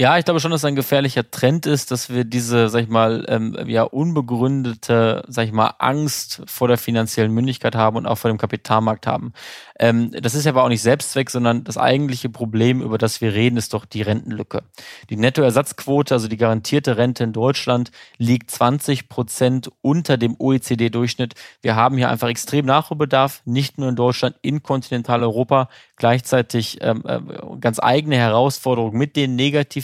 [0.00, 3.24] Ja, ich glaube schon, dass ein gefährlicher Trend ist, dass wir diese, sag ich mal,
[3.26, 8.30] ähm, ja, unbegründete, sag ich mal, Angst vor der finanziellen Mündigkeit haben und auch vor
[8.30, 9.32] dem Kapitalmarkt haben.
[9.80, 13.56] Ähm, das ist aber auch nicht Selbstzweck, sondern das eigentliche Problem, über das wir reden,
[13.56, 14.62] ist doch die Rentenlücke.
[15.10, 21.34] Die Nettoersatzquote, also die garantierte Rente in Deutschland, liegt 20 Prozent unter dem OECD-Durchschnitt.
[21.60, 27.18] Wir haben hier einfach extrem Nachholbedarf, nicht nur in Deutschland, in Kontinentaleuropa, gleichzeitig ähm, äh,
[27.60, 29.34] ganz eigene Herausforderungen mit den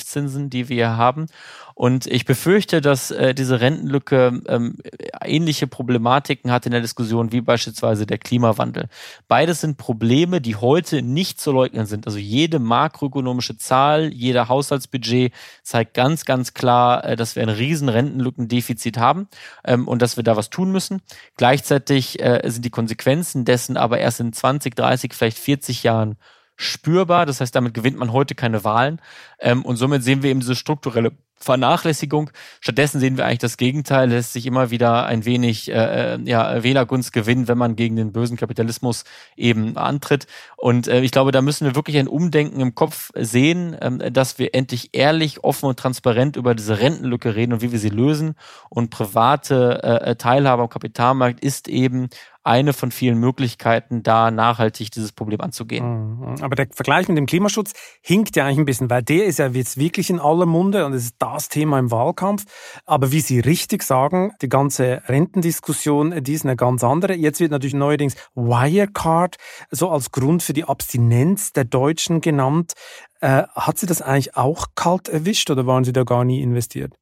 [0.05, 1.27] Negativzinsen, die wir haben.
[1.75, 4.77] Und ich befürchte, dass äh, diese Rentenlücke ähm,
[5.25, 8.89] ähnliche Problematiken hat in der Diskussion wie beispielsweise der Klimawandel.
[9.27, 12.07] Beides sind Probleme, die heute nicht zu leugnen sind.
[12.07, 15.33] Also jede makroökonomische Zahl, jeder Haushaltsbudget
[15.65, 19.27] zeigt ganz, ganz klar, äh, dass wir ein riesen Rentenlückendefizit haben
[19.65, 21.03] ähm, und dass wir da was tun müssen.
[21.37, 26.17] Gleichzeitig äh, sind die Konsequenzen dessen aber erst in 20, 30, vielleicht 40 Jahren
[26.57, 27.27] spürbar.
[27.27, 29.01] Das heißt, damit gewinnt man heute keine Wahlen.
[29.39, 32.31] Ähm, und somit sehen wir eben diese strukturelle Vernachlässigung.
[32.61, 36.63] Stattdessen sehen wir eigentlich das Gegenteil, lässt sich immer wieder ein wenig äh, äh, ja,
[36.63, 39.05] Wählergunst gewinnen, wenn man gegen den bösen Kapitalismus
[39.37, 40.27] eben antritt.
[40.57, 44.39] Und äh, ich glaube, da müssen wir wirklich ein Umdenken im Kopf sehen, ähm, dass
[44.39, 48.37] wir endlich ehrlich, offen und transparent über diese Rentenlücke reden und wie wir sie lösen.
[48.71, 52.09] Und private äh, Teilhabe am Kapitalmarkt ist eben
[52.45, 56.19] eine von vielen Möglichkeiten, da nachhaltig dieses Problem anzugehen.
[56.19, 56.43] Mhm.
[56.43, 57.73] Aber der Vergleich mit dem Klimaschutz
[58.03, 60.93] hinkt ja eigentlich ein bisschen, weil der ist ja jetzt wirklich in aller Munde und
[60.93, 62.45] es ist das Thema im Wahlkampf.
[62.85, 67.15] Aber wie Sie richtig sagen, die ganze Rentendiskussion, die ist eine ganz andere.
[67.15, 69.37] Jetzt wird natürlich neuerdings Wirecard
[69.71, 72.75] so als Grund für die Abstinenz der Deutschen genannt.
[73.21, 76.95] Äh, hat Sie das eigentlich auch kalt erwischt oder waren Sie da gar nie investiert?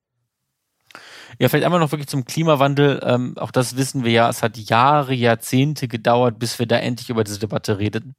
[1.42, 3.00] Ja, vielleicht einmal noch wirklich zum Klimawandel.
[3.02, 7.10] Ähm, auch das wissen wir ja, es hat Jahre, Jahrzehnte gedauert, bis wir da endlich
[7.10, 8.14] über diese Debatte redeten.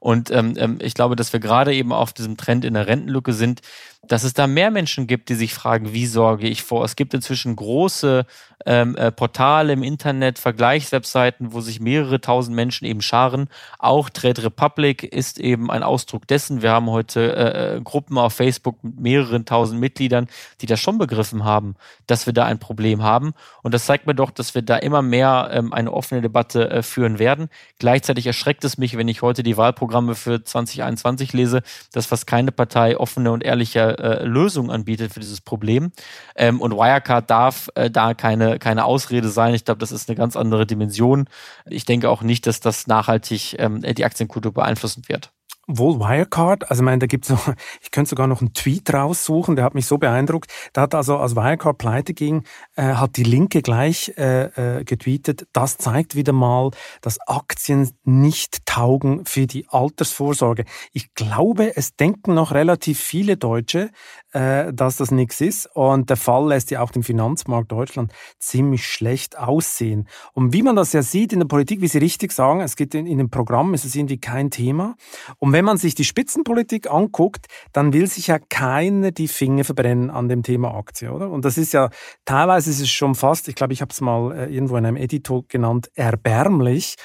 [0.00, 3.32] Und ähm, ähm ich glaube, dass wir gerade eben auf diesem Trend in der Rentenlücke
[3.32, 3.62] sind,
[4.08, 6.84] dass es da mehr Menschen gibt, die sich fragen, wie sorge ich vor?
[6.84, 8.26] Es gibt inzwischen große
[8.64, 13.48] ähm, äh, Portale im Internet, Vergleichswebseiten, wo sich mehrere tausend Menschen eben scharen.
[13.78, 16.62] Auch Trade Republic ist eben ein Ausdruck dessen.
[16.62, 20.28] Wir haben heute äh, äh, Gruppen auf Facebook mit mehreren tausend Mitgliedern,
[20.60, 21.76] die das schon begriffen haben,
[22.06, 23.34] dass wir da ein Problem haben.
[23.62, 26.82] Und das zeigt mir doch, dass wir da immer mehr ähm, eine offene Debatte äh,
[26.82, 27.48] führen werden.
[27.78, 32.52] Gleichzeitig erschreckt es mich, wenn ich heute die Wahlprogramme für 2021 lese, dass fast keine
[32.52, 35.92] Partei offene und ehrliche äh, Lösung anbietet für dieses Problem.
[36.36, 39.54] Ähm, und Wirecard darf äh, da keine, keine Ausrede sein.
[39.54, 41.28] Ich glaube, das ist eine ganz andere Dimension.
[41.66, 45.32] Ich denke auch nicht, dass das nachhaltig ähm, die Aktienkultur beeinflussen wird.
[45.68, 47.38] Wohl Wirecard, also ich meine, da gibt's so,
[47.82, 50.52] ich könnte sogar noch einen Tweet raussuchen, der hat mich so beeindruckt.
[50.72, 52.44] Da hat also, als Wirecard pleite ging,
[52.76, 54.44] äh, hat die Linke gleich äh,
[54.78, 60.64] äh, getweetet, das zeigt wieder mal, dass Aktien nicht taugen für die Altersvorsorge.
[60.92, 63.90] Ich glaube, es denken noch relativ viele Deutsche,
[64.36, 68.86] äh, dass das nichts ist und der Fall lässt ja auch den Finanzmarkt Deutschland ziemlich
[68.86, 70.06] schlecht aussehen.
[70.34, 72.94] Und wie man das ja sieht in der Politik, wie Sie richtig sagen, es geht
[72.94, 74.96] in, in dem Programm, ist es irgendwie kein Thema.
[75.38, 80.10] Und wenn man sich die Spitzenpolitik anguckt, dann will sich ja keiner die Finger verbrennen
[80.10, 81.30] an dem Thema Aktie, oder?
[81.30, 81.88] Und das ist ja,
[82.26, 84.98] teilweise ist es schon fast, ich glaube, ich habe es mal äh, irgendwo in einem
[84.98, 86.96] Editor genannt, erbärmlich,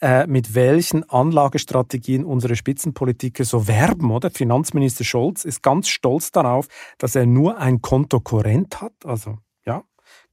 [0.00, 4.30] äh, mit welchen Anlagestrategien unsere Spitzenpolitiker so werben, oder?
[4.30, 6.68] Finanzminister Scholz ist ganz stolz darauf,
[6.98, 9.38] dass er nur ein Konto Korrent hat, also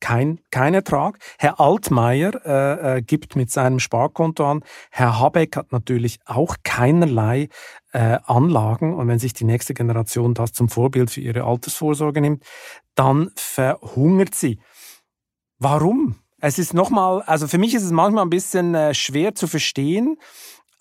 [0.03, 1.17] kein, kein Ertrag.
[1.39, 4.61] Herr Altmaier äh, äh, gibt mit seinem Sparkonto an.
[4.91, 7.47] Herr Habeck hat natürlich auch keinerlei
[7.93, 8.93] äh, Anlagen.
[8.93, 12.43] Und wenn sich die nächste Generation das zum Vorbild für ihre Altersvorsorge nimmt,
[12.95, 14.59] dann verhungert sie.
[15.57, 16.15] Warum?
[16.45, 20.17] Es ist nochmal, also für mich ist es manchmal ein bisschen äh, schwer zu verstehen,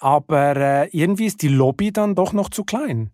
[0.01, 3.13] aber äh, irgendwie ist die Lobby dann doch noch zu klein.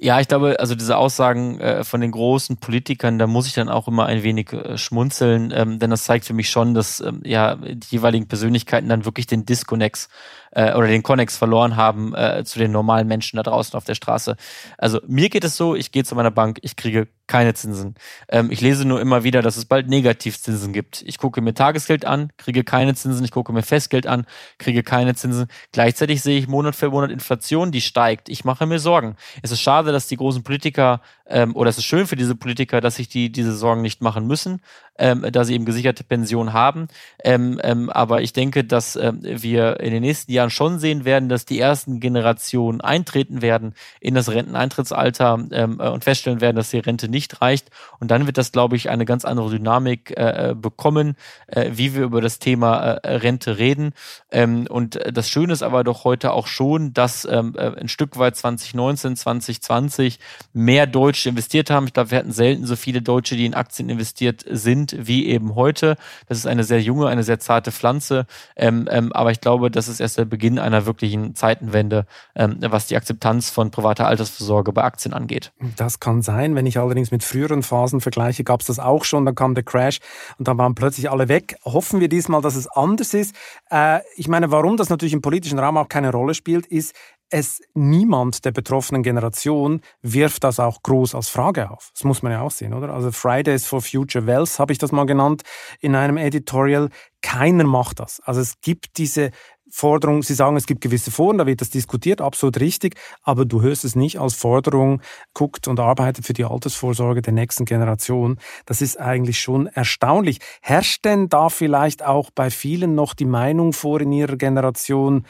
[0.00, 3.68] Ja, ich glaube, also diese Aussagen äh, von den großen Politikern, da muss ich dann
[3.68, 7.22] auch immer ein wenig äh, schmunzeln, ähm, denn das zeigt für mich schon, dass ähm,
[7.24, 10.08] ja die jeweiligen Persönlichkeiten dann wirklich den Disconnect
[10.52, 13.94] äh, oder den Connex verloren haben äh, zu den normalen Menschen da draußen auf der
[13.94, 14.36] Straße.
[14.76, 17.94] Also mir geht es so, ich gehe zu meiner Bank, ich kriege keine Zinsen.
[18.28, 21.02] Ähm, ich lese nur immer wieder, dass es bald Negativzinsen gibt.
[21.06, 23.24] Ich gucke mir Tagesgeld an, kriege keine Zinsen.
[23.24, 24.26] Ich gucke mir Festgeld an,
[24.58, 25.46] kriege keine Zinsen.
[25.72, 28.28] Gleichzeitig sehe ich Monat für Monat Inflation, die steigt.
[28.28, 29.16] Ich mache mir Sorgen.
[29.42, 32.80] Es ist schade, dass die großen Politiker, ähm, oder es ist schön für diese Politiker,
[32.80, 34.60] dass sich die diese Sorgen nicht machen müssen
[34.98, 36.88] ähm, da sie eben gesicherte Pension haben.
[37.24, 41.28] Ähm, ähm, aber ich denke, dass ähm, wir in den nächsten Jahren schon sehen werden,
[41.28, 46.70] dass die ersten Generationen eintreten werden in das Renteneintrittsalter ähm, äh, und feststellen werden, dass
[46.70, 47.70] die Rente nicht reicht.
[48.00, 51.16] Und dann wird das, glaube ich, eine ganz andere Dynamik äh, bekommen,
[51.46, 53.92] äh, wie wir über das Thema äh, Rente reden.
[54.30, 58.18] Ähm, und das Schöne ist aber doch heute auch schon, dass ähm, äh, ein Stück
[58.18, 60.18] weit 2019, 2020
[60.52, 61.86] mehr Deutsche investiert haben.
[61.86, 65.26] Ich glaube, wir hatten selten so viele Deutsche, die in Aktien investiert sind sind wie
[65.26, 65.96] eben heute.
[66.28, 68.26] Das ist eine sehr junge, eine sehr zarte Pflanze.
[68.54, 72.86] Ähm, ähm, aber ich glaube, das ist erst der Beginn einer wirklichen Zeitenwende, ähm, was
[72.86, 75.52] die Akzeptanz von privater Altersvorsorge bei Aktien angeht.
[75.76, 76.54] Das kann sein.
[76.54, 79.24] Wenn ich allerdings mit früheren Phasen vergleiche, gab es das auch schon.
[79.24, 80.00] Dann kam der Crash
[80.38, 81.56] und dann waren plötzlich alle weg.
[81.64, 83.34] Hoffen wir diesmal, dass es anders ist.
[83.70, 86.94] Äh, ich meine, warum das natürlich im politischen Raum auch keine Rolle spielt, ist,
[87.30, 91.90] es niemand der betroffenen Generation wirft das auch groß als Frage auf.
[91.94, 92.92] Das muss man ja auch sehen, oder?
[92.92, 95.42] Also Fridays for Future Wealth habe ich das mal genannt
[95.80, 96.88] in einem Editorial.
[97.20, 98.20] Keiner macht das.
[98.20, 99.30] Also es gibt diese
[99.70, 103.60] Forderung, Sie sagen, es gibt gewisse Foren, da wird das diskutiert, absolut richtig, aber du
[103.60, 105.02] hörst es nicht als Forderung,
[105.34, 108.38] guckt und arbeitet für die Altersvorsorge der nächsten Generation.
[108.64, 110.38] Das ist eigentlich schon erstaunlich.
[110.62, 115.26] Herrscht denn da vielleicht auch bei vielen noch die Meinung vor in ihrer Generation,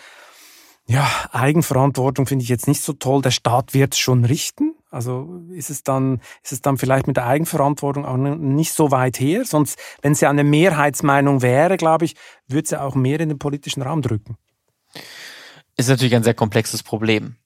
[0.90, 3.20] ja, Eigenverantwortung finde ich jetzt nicht so toll.
[3.20, 4.74] Der Staat wird es schon richten.
[4.90, 9.20] Also ist es dann, ist es dann vielleicht mit der Eigenverantwortung auch nicht so weit
[9.20, 9.44] her.
[9.44, 12.16] Sonst, wenn es ja eine Mehrheitsmeinung wäre, glaube ich,
[12.46, 14.38] würde es ja auch mehr in den politischen Raum drücken.
[15.76, 17.36] Ist natürlich ein sehr komplexes Problem.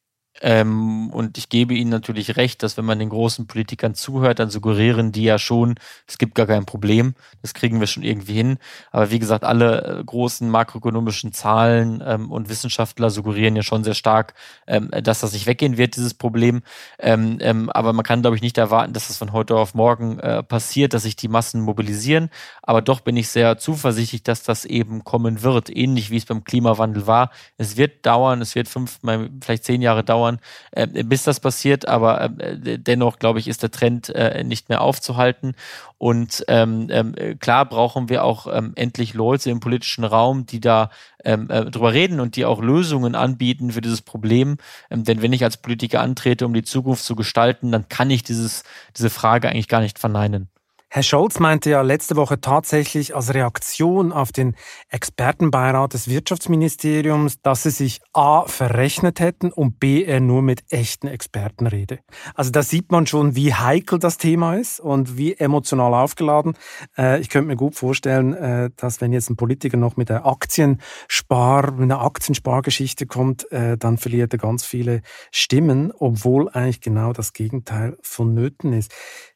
[0.41, 4.49] Ähm, und ich gebe Ihnen natürlich recht, dass wenn man den großen Politikern zuhört, dann
[4.49, 5.74] suggerieren die ja schon,
[6.07, 8.59] es gibt gar kein Problem, das kriegen wir schon irgendwie hin.
[8.91, 13.95] Aber wie gesagt, alle äh, großen makroökonomischen Zahlen ähm, und Wissenschaftler suggerieren ja schon sehr
[13.95, 14.35] stark,
[14.66, 16.62] ähm, dass das nicht weggehen wird, dieses Problem.
[16.99, 20.18] Ähm, ähm, aber man kann, glaube ich, nicht erwarten, dass das von heute auf morgen
[20.18, 22.30] äh, passiert, dass sich die Massen mobilisieren.
[22.62, 26.43] Aber doch bin ich sehr zuversichtlich, dass das eben kommen wird, ähnlich wie es beim
[26.45, 27.30] Klimawandel war.
[27.59, 29.01] Es wird dauern, es wird fünf,
[29.43, 30.39] vielleicht zehn Jahre dauern dauern,
[30.73, 31.89] äh, bis das passiert.
[31.89, 35.55] Aber äh, dennoch, glaube ich, ist der Trend äh, nicht mehr aufzuhalten.
[35.99, 40.91] Und ähm, ähm, klar brauchen wir auch ähm, endlich Leute im politischen Raum, die da
[41.25, 44.57] ähm, äh, drüber reden und die auch Lösungen anbieten für dieses Problem.
[44.91, 48.23] Ähm, denn wenn ich als Politiker antrete, um die Zukunft zu gestalten, dann kann ich
[48.23, 48.64] dieses,
[48.97, 50.49] diese Frage eigentlich gar nicht verneinen.
[50.95, 54.55] Herr Scholz meinte ja letzte Woche tatsächlich als Reaktion auf den
[54.90, 61.07] Expertenbeirat des Wirtschaftsministeriums, dass sie sich A verrechnet hätten und B er nur mit echten
[61.07, 62.01] Experten rede.
[62.34, 66.59] Also da sieht man schon, wie heikel das Thema ist und wie emotional aufgeladen.
[66.99, 70.26] Äh, ich könnte mir gut vorstellen, äh, dass wenn jetzt ein Politiker noch mit der
[70.26, 77.14] Aktienspar, mit einer Aktienspargeschichte kommt, äh, dann verliert er ganz viele Stimmen, obwohl eigentlich genau
[77.14, 78.93] das Gegenteil vonnöten ist.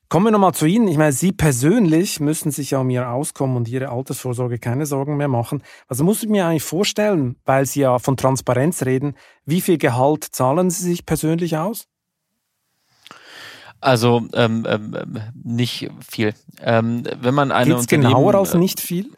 [0.08, 0.86] Kommen wir nochmal zu Ihnen.
[0.86, 5.16] Ich meine, Sie persönlich müssen sich ja um Ihr Auskommen und Ihre Altersvorsorge keine Sorgen
[5.16, 5.62] mehr machen.
[5.88, 10.24] Also muss ich mir eigentlich vorstellen, weil Sie ja von Transparenz reden, wie viel Gehalt
[10.24, 11.88] zahlen Sie sich persönlich aus?
[13.80, 16.34] Also ähm, ähm, nicht viel.
[16.60, 19.10] Ähm, wenn man eine Geht's genauer als nicht viel?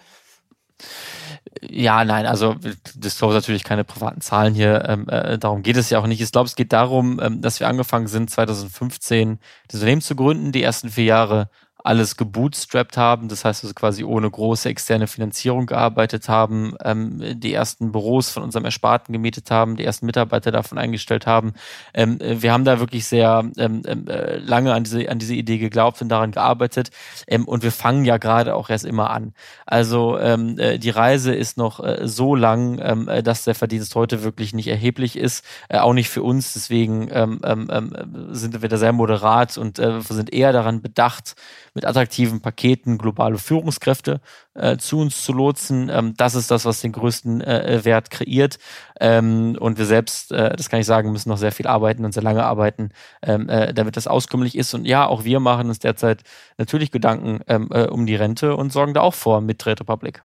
[1.63, 2.57] Ja, nein, also
[2.95, 6.21] Disclose natürlich keine privaten Zahlen hier, ähm, äh, darum geht es ja auch nicht.
[6.21, 9.39] Ich glaube, es geht darum, ähm, dass wir angefangen sind, 2015
[9.69, 10.53] das Unternehmen zu gründen.
[10.53, 11.51] Die ersten vier Jahre
[11.85, 17.55] alles gebootstrapped haben, das heißt also quasi ohne große externe Finanzierung gearbeitet haben, ähm, die
[17.55, 21.55] ersten Büros von unserem Ersparten gemietet haben, die ersten Mitarbeiter davon eingestellt haben.
[21.95, 25.59] Ähm, wir haben da wirklich sehr ähm, ähm äh, lange an diese, an diese Idee
[25.59, 26.91] geglaubt und daran gearbeitet
[27.27, 29.33] ähm, und wir fangen ja gerade auch erst immer an.
[29.65, 33.95] Also ähm, äh, die Reise ist noch äh, so lang, ähm, äh, dass der Verdienst
[33.95, 37.93] heute wirklich nicht erheblich ist, äh, auch nicht für uns, deswegen ähm, ähm, ähm
[38.31, 41.37] sind wir da sehr moderat und äh, sind eher daran bedacht,
[41.79, 44.21] mit attraktiven Paketen globale Führungskräfte
[44.55, 45.89] äh, zu uns zu lotsen.
[45.89, 48.59] Ähm, das ist das, was den größten äh, Wert kreiert.
[49.01, 52.13] Ähm, und wir selbst, äh, das kann ich sagen, müssen noch sehr viel arbeiten und
[52.13, 52.91] sehr lange arbeiten,
[53.23, 54.75] ähm, äh, damit das auskömmlich ist.
[54.75, 56.23] Und ja, auch wir machen uns derzeit
[56.59, 60.25] natürlich Gedanken ähm, äh, um die Rente und sorgen da auch vor mit Trade Republic.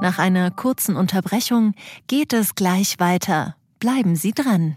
[0.00, 1.74] Nach einer kurzen Unterbrechung
[2.06, 3.56] geht es gleich weiter.
[3.80, 4.76] Bleiben Sie dran.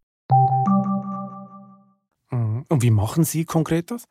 [2.31, 2.65] Mhm.
[2.69, 4.07] Und wie machen Sie konkret das?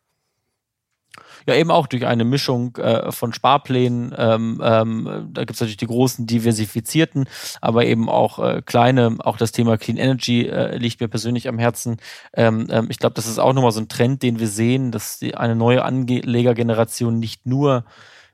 [1.47, 4.15] Ja, eben auch durch eine Mischung äh, von Sparplänen.
[4.17, 7.27] Ähm, ähm, da gibt es natürlich die großen diversifizierten,
[7.61, 9.17] aber eben auch äh, kleine.
[9.21, 11.97] Auch das Thema Clean Energy äh, liegt mir persönlich am Herzen.
[12.33, 15.19] Ähm, ähm ich glaube, das ist auch nochmal so ein Trend, den wir sehen, dass
[15.19, 17.85] die, eine neue Anlegergeneration nicht nur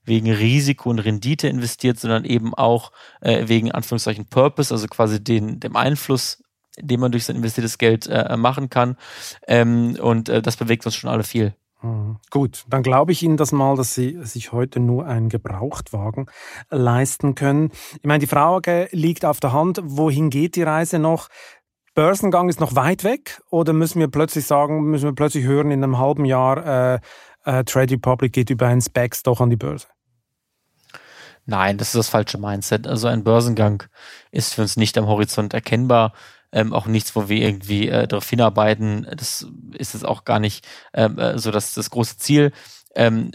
[0.05, 5.61] wegen Risiko und Rendite investiert, sondern eben auch äh, wegen Anführungszeichen Purpose, also quasi den,
[5.61, 6.43] dem Einfluss,
[6.81, 8.97] den man durch sein investiertes Geld äh, machen kann.
[9.47, 11.55] Ähm, und äh, das bewegt uns schon alle viel.
[11.81, 16.27] Hm, gut, dann glaube ich Ihnen das mal, dass Sie sich heute nur einen Gebrauchtwagen
[16.71, 17.71] leisten können.
[17.95, 21.29] Ich meine, die Frage liegt auf der Hand, wohin geht die Reise noch?
[21.95, 25.83] Börsengang ist noch weit weg oder müssen wir plötzlich sagen, müssen wir plötzlich hören, in
[25.83, 27.01] einem halben Jahr äh,
[27.45, 29.87] äh, Trade Republic geht über einen Specs doch an die Börse?
[31.47, 32.87] Nein, das ist das falsche Mindset.
[32.87, 33.85] Also ein Börsengang
[34.31, 36.13] ist für uns nicht am Horizont erkennbar.
[36.53, 39.07] Ähm, auch nichts, wo wir irgendwie äh, darauf hinarbeiten.
[39.17, 42.53] Das ist jetzt auch gar nicht ähm, äh, so das, das große Ziel.
[42.95, 43.31] Ähm,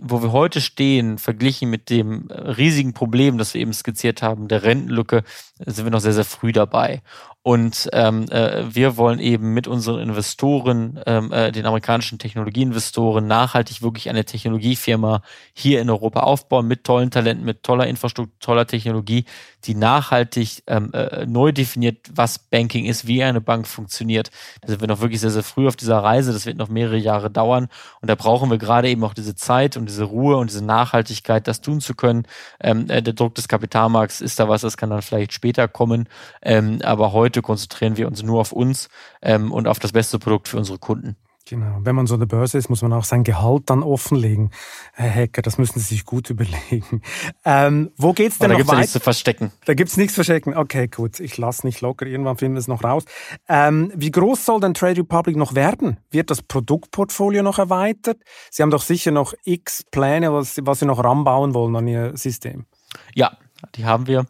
[0.00, 4.62] wo wir heute stehen, verglichen mit dem riesigen Problem, das wir eben skizziert haben, der
[4.62, 5.22] Rentenlücke,
[5.66, 7.02] sind wir noch sehr, sehr früh dabei.
[7.46, 13.82] Und ähm, äh, wir wollen eben mit unseren Investoren, ähm, äh, den amerikanischen Technologieinvestoren, nachhaltig
[13.82, 15.22] wirklich eine Technologiefirma
[15.54, 19.26] hier in Europa aufbauen mit tollen Talenten, mit toller Infrastruktur, toller Technologie,
[19.66, 24.30] die nachhaltig ähm, äh, neu definiert, was Banking ist, wie eine Bank funktioniert.
[24.60, 26.32] Da sind wir noch wirklich sehr, sehr früh auf dieser Reise.
[26.32, 27.68] Das wird noch mehrere Jahre dauern.
[28.00, 31.46] Und da brauchen wir gerade eben auch diese Zeit und diese Ruhe und diese Nachhaltigkeit,
[31.48, 32.26] das tun zu können.
[32.60, 36.08] Ähm, äh, der Druck des Kapitalmarkts ist da was, das kann dann vielleicht später kommen.
[36.42, 38.88] Ähm, aber heute heute konzentrieren wir uns nur auf uns
[39.20, 41.16] ähm, und auf das beste Produkt für unsere Kunden.
[41.48, 41.78] Genau.
[41.82, 44.50] Wenn man so der Börse ist, muss man auch sein Gehalt dann offenlegen.
[44.94, 47.02] Herr Hacker, das müssen Sie sich gut überlegen.
[47.44, 48.72] Ähm, wo geht's denn da noch weiter?
[48.72, 49.52] Da gibt's nichts zu verstecken.
[49.64, 50.56] Da gibt's nichts zu verstecken.
[50.56, 51.20] Okay, gut.
[51.20, 52.06] Ich lasse nicht locker.
[52.06, 53.04] Irgendwann finden wir es noch raus.
[53.48, 55.98] Ähm, wie groß soll denn Trade Republic noch werden?
[56.10, 58.18] Wird das Produktportfolio noch erweitert?
[58.50, 62.16] Sie haben doch sicher noch x Pläne, was, was Sie noch ranbauen wollen an Ihr
[62.16, 62.64] System.
[63.14, 63.36] Ja,
[63.74, 64.26] die haben wir.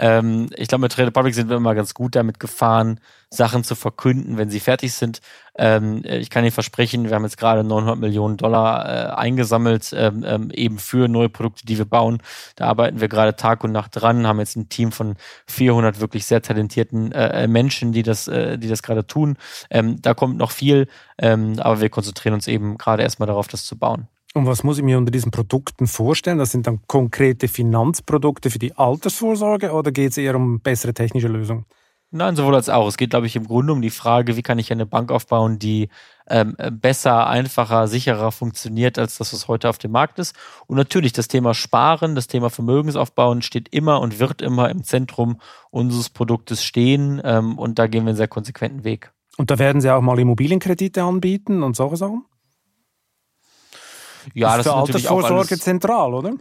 [0.00, 3.74] Ähm, ich glaube, mit Trade Republic sind wir immer ganz gut damit gefahren, Sachen zu
[3.74, 5.20] verkünden, wenn sie fertig sind.
[5.58, 10.24] Ähm, ich kann Ihnen versprechen, wir haben jetzt gerade 900 Millionen Dollar äh, eingesammelt, ähm,
[10.26, 12.22] ähm, eben für neue Produkte, die wir bauen.
[12.56, 15.16] Da arbeiten wir gerade Tag und Nacht dran, haben jetzt ein Team von
[15.48, 19.36] 400 wirklich sehr talentierten äh, Menschen, die das, äh, die das gerade tun.
[19.68, 23.66] Ähm, da kommt noch viel, ähm, aber wir konzentrieren uns eben gerade erstmal darauf, das
[23.66, 24.08] zu bauen.
[24.34, 26.38] Und was muss ich mir unter diesen Produkten vorstellen?
[26.38, 31.28] Das sind dann konkrete Finanzprodukte für die Altersvorsorge oder geht es eher um bessere technische
[31.28, 31.66] Lösungen?
[32.12, 32.88] Nein, sowohl als auch.
[32.88, 35.60] Es geht, glaube ich, im Grunde um die Frage, wie kann ich eine Bank aufbauen,
[35.60, 35.88] die
[36.28, 40.34] ähm, besser, einfacher, sicherer funktioniert als das, was heute auf dem Markt ist.
[40.66, 45.40] Und natürlich das Thema Sparen, das Thema Vermögensaufbauen steht immer und wird immer im Zentrum
[45.70, 47.20] unseres Produktes stehen.
[47.24, 49.12] Ähm, und da gehen wir einen sehr konsequenten Weg.
[49.36, 52.24] Und da werden Sie auch mal Immobilienkredite anbieten und solche Sachen?
[54.34, 56.32] Ja, das, das ist für Altersvorsorge zentral, oder?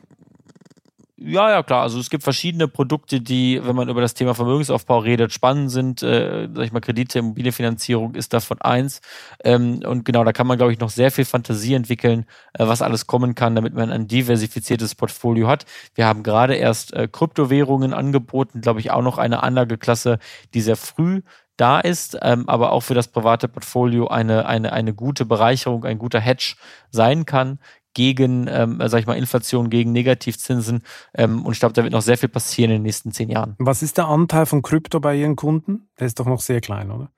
[1.21, 1.81] Ja, ja, klar.
[1.81, 6.01] Also es gibt verschiedene Produkte, die, wenn man über das Thema Vermögensaufbau redet, spannend sind.
[6.01, 9.01] Äh, sag ich mal, Kredite, Immobilienfinanzierung ist davon eins.
[9.43, 12.81] Ähm, und genau, da kann man, glaube ich, noch sehr viel Fantasie entwickeln, äh, was
[12.81, 15.65] alles kommen kann, damit man ein diversifiziertes Portfolio hat.
[15.93, 20.19] Wir haben gerade erst äh, Kryptowährungen angeboten, glaube ich, auch noch eine Anlageklasse,
[20.53, 21.21] die sehr früh
[21.59, 25.99] da ist, ähm, aber auch für das private Portfolio eine, eine, eine gute Bereicherung, ein
[25.99, 26.55] guter Hedge
[26.89, 27.59] sein kann
[27.93, 30.83] gegen, ähm, sag ich mal, Inflation, gegen Negativzinsen.
[31.13, 33.55] Ähm, und ich glaube, da wird noch sehr viel passieren in den nächsten zehn Jahren.
[33.57, 35.89] Was ist der Anteil von Krypto bei Ihren Kunden?
[35.99, 37.11] Der ist doch noch sehr klein, oder?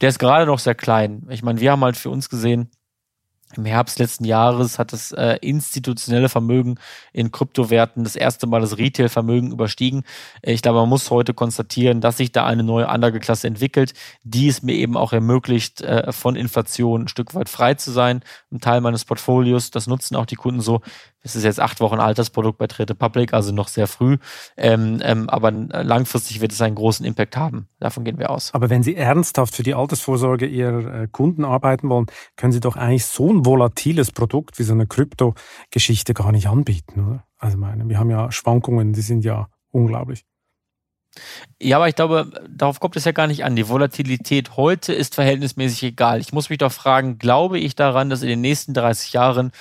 [0.00, 1.26] Der ist gerade noch sehr klein.
[1.30, 2.70] Ich meine, wir haben halt für uns gesehen,
[3.54, 6.78] Im Herbst letzten Jahres hat das äh, institutionelle Vermögen
[7.12, 10.02] in Kryptowerten das erste Mal das Retail-Vermögen überstiegen.
[10.42, 13.94] Äh, ich glaube, man muss heute konstatieren, dass sich da eine neue Anlageklasse entwickelt,
[14.24, 18.22] die es mir eben auch ermöglicht, äh, von Inflation ein Stück weit frei zu sein.
[18.50, 20.80] Ein Teil meines Portfolios, das nutzen auch die Kunden so.
[21.26, 24.18] Es ist jetzt acht Wochen Altersprodukt bei Trade Public, also noch sehr früh.
[24.56, 27.68] Ähm, ähm, aber langfristig wird es einen großen Impact haben.
[27.80, 28.54] Davon gehen wir aus.
[28.54, 32.06] Aber wenn Sie ernsthaft für die Altersvorsorge Ihrer äh, Kunden arbeiten wollen,
[32.36, 37.04] können Sie doch eigentlich so ein volatiles Produkt wie so eine Krypto-Geschichte gar nicht anbieten,
[37.04, 37.24] oder?
[37.38, 40.24] Also meine, wir haben ja Schwankungen, die sind ja unglaublich.
[41.60, 43.56] Ja, aber ich glaube, darauf kommt es ja gar nicht an.
[43.56, 46.20] Die Volatilität heute ist verhältnismäßig egal.
[46.20, 49.52] Ich muss mich doch fragen, glaube ich daran, dass in den nächsten 30 Jahren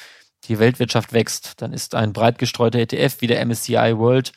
[0.47, 1.61] die Weltwirtschaft wächst?
[1.61, 4.31] Dann ist ein breit gestreuter ETF wie der MSCI World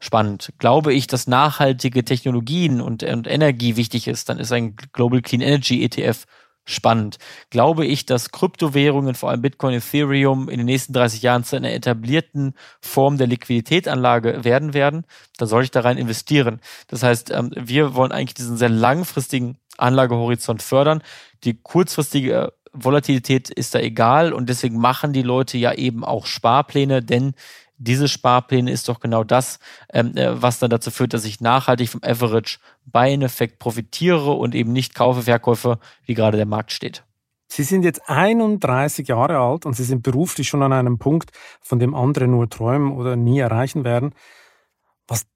[0.00, 0.52] spannend.
[0.58, 5.42] Glaube ich, dass nachhaltige Technologien und, und Energie wichtig ist, dann ist ein Global Clean
[5.42, 6.24] Energy ETF
[6.64, 7.18] spannend.
[7.50, 11.72] Glaube ich, dass Kryptowährungen, vor allem Bitcoin, Ethereum, in den nächsten 30 Jahren zu einer
[11.72, 15.04] etablierten Form der Liquiditätsanlage werden werden,
[15.38, 16.60] dann soll ich da rein investieren.
[16.88, 21.02] Das heißt, ähm, wir wollen eigentlich diesen sehr langfristigen Anlagehorizont fördern.
[21.44, 27.02] Die kurzfristige Volatilität ist da egal und deswegen machen die Leute ja eben auch Sparpläne,
[27.02, 27.34] denn
[27.80, 29.58] diese Sparpläne ist doch genau das,
[29.92, 34.72] ähm, äh, was dann dazu führt, dass ich nachhaltig vom Average Buy-in-Effekt profitiere und eben
[34.72, 37.04] nicht kaufe, verkaufe, wie gerade der Markt steht.
[37.48, 41.80] Sie sind jetzt 31 Jahre alt und Sie sind beruflich schon an einem Punkt, von
[41.80, 44.14] dem andere nur träumen oder nie erreichen werden.
[45.08, 45.26] Was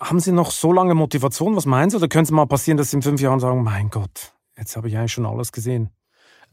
[0.00, 1.54] haben Sie noch so lange Motivation?
[1.54, 1.96] Was meinen Sie?
[1.96, 4.88] Oder könnte es mal passieren, dass Sie in fünf Jahren sagen, mein Gott, jetzt habe
[4.88, 5.90] ich eigentlich schon alles gesehen?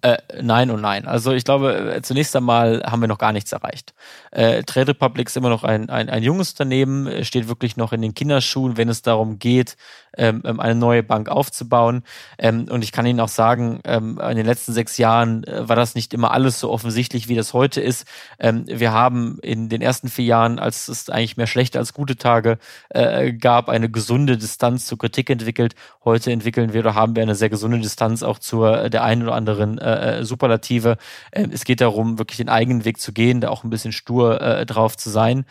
[0.03, 1.07] Äh, nein und nein.
[1.07, 3.95] Also ich glaube, äh, zunächst einmal haben wir noch gar nichts erreicht.
[4.29, 8.03] Äh, Trade Republic ist immer noch ein, ein, ein junges Unternehmen, steht wirklich noch in
[8.03, 9.75] den Kinderschuhen, wenn es darum geht,
[10.15, 12.03] ähm, ähm, eine neue Bank aufzubauen.
[12.37, 15.75] Ähm, und ich kann Ihnen auch sagen, ähm, in den letzten sechs Jahren äh, war
[15.75, 18.05] das nicht immer alles so offensichtlich, wie das heute ist.
[18.39, 22.17] Ähm, wir haben in den ersten vier Jahren, als es eigentlich mehr schlechte als gute
[22.17, 25.75] Tage äh, gab, eine gesunde Distanz zur Kritik entwickelt.
[26.03, 29.23] Heute entwickeln wir oder haben wir eine sehr gesunde Distanz auch zur äh, der einen
[29.23, 30.97] oder anderen äh, Superlative.
[31.31, 34.41] Äh, es geht darum, wirklich den eigenen Weg zu gehen, da auch ein bisschen stur
[34.41, 35.45] äh, drauf zu sein.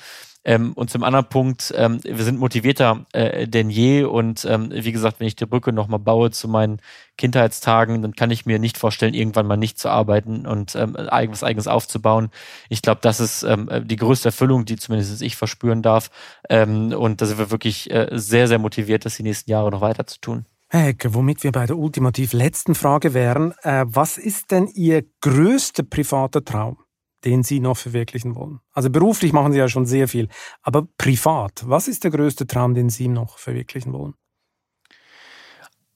[0.46, 4.04] Ähm, und zum anderen Punkt, ähm, wir sind motivierter äh, denn je.
[4.04, 6.80] Und ähm, wie gesagt, wenn ich die Brücke nochmal baue zu meinen
[7.18, 11.42] Kindheitstagen, dann kann ich mir nicht vorstellen, irgendwann mal nicht zu arbeiten und ähm, eigenes
[11.42, 12.30] eigenes aufzubauen.
[12.68, 16.10] Ich glaube, das ist ähm, die größte Erfüllung, die zumindest ich verspüren darf.
[16.48, 19.80] Ähm, und da sind wir wirklich äh, sehr, sehr motiviert, das die nächsten Jahre noch
[19.80, 20.46] weiter zu tun.
[20.68, 25.04] Herr Hecker, womit wir bei der ultimativ letzten Frage wären, äh, was ist denn Ihr
[25.20, 26.78] größter privater Traum?
[27.24, 28.60] den Sie noch verwirklichen wollen?
[28.72, 30.28] Also beruflich machen Sie ja schon sehr viel,
[30.62, 34.14] aber privat, was ist der größte Traum, den Sie noch verwirklichen wollen?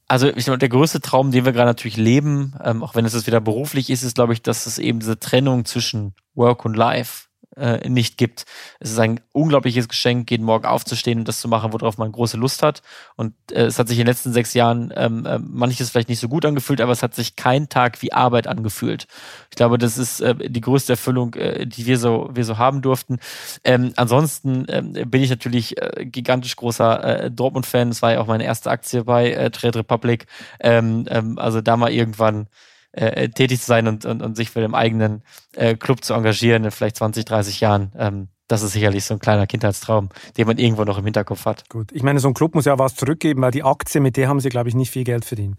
[0.08, 3.14] Also ich glaube, der größte Traum, den wir gerade natürlich leben, ähm, auch wenn es
[3.14, 6.76] jetzt wieder beruflich ist, ist, glaube ich, dass es eben diese Trennung zwischen Work und
[6.76, 7.28] Life
[7.60, 8.44] äh, nicht gibt.
[8.80, 12.36] Es ist ein unglaubliches Geschenk, jeden Morgen aufzustehen und das zu machen, worauf man große
[12.36, 12.82] Lust hat.
[13.16, 16.20] Und äh, es hat sich in den letzten sechs Jahren ähm, äh, manches vielleicht nicht
[16.20, 19.06] so gut angefühlt, aber es hat sich kein Tag wie Arbeit angefühlt.
[19.50, 22.82] Ich glaube, das ist äh, die größte Erfüllung, äh, die wir so, wir so haben
[22.82, 23.18] durften.
[23.64, 27.90] Ähm, ansonsten ähm, bin ich natürlich äh, gigantisch großer äh, Dortmund-Fan.
[27.90, 30.26] Das war ja auch meine erste Aktie bei äh, Trade Republic.
[30.60, 32.46] Ähm, ähm, also da mal irgendwann
[32.92, 35.22] äh, tätig zu sein und, und, und sich für den eigenen
[35.54, 37.92] äh, Club zu engagieren in vielleicht 20, 30 Jahren.
[37.96, 41.68] Ähm, das ist sicherlich so ein kleiner Kindheitstraum, den man irgendwo noch im Hinterkopf hat.
[41.68, 44.28] Gut, ich meine, so ein Club muss ja was zurückgeben, weil die Aktie, mit der
[44.28, 45.56] haben sie, glaube ich, nicht viel Geld verdient.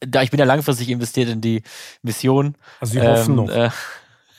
[0.00, 1.62] Da ich bin ja langfristig investiert in die
[2.02, 2.56] Mission.
[2.80, 3.48] Also Sie hoffen ähm, noch.
[3.48, 3.70] Äh,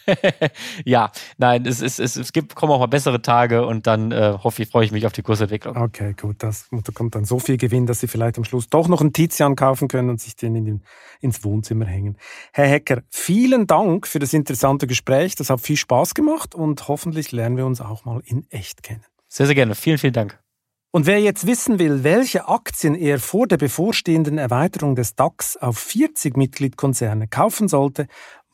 [0.85, 4.37] ja, nein, es, es, es, es gibt, kommen auch mal bessere Tage und dann äh,
[4.41, 5.77] hoffe ich, freue ich mich auf die Kursentwicklung.
[5.77, 6.37] Okay, gut.
[6.43, 9.13] Das, da kommt dann so viel Gewinn, dass Sie vielleicht am Schluss doch noch einen
[9.13, 10.83] Tizian kaufen können und sich den, in den
[11.19, 12.17] ins Wohnzimmer hängen.
[12.53, 15.35] Herr Hecker, vielen Dank für das interessante Gespräch.
[15.35, 19.03] Das hat viel Spaß gemacht und hoffentlich lernen wir uns auch mal in echt kennen.
[19.27, 19.75] Sehr, sehr gerne.
[19.75, 20.39] Vielen, vielen Dank.
[20.91, 25.77] Und wer jetzt wissen will, welche Aktien er vor der bevorstehenden Erweiterung des DAX auf
[25.77, 28.07] 40 Mitgliedkonzerne kaufen sollte,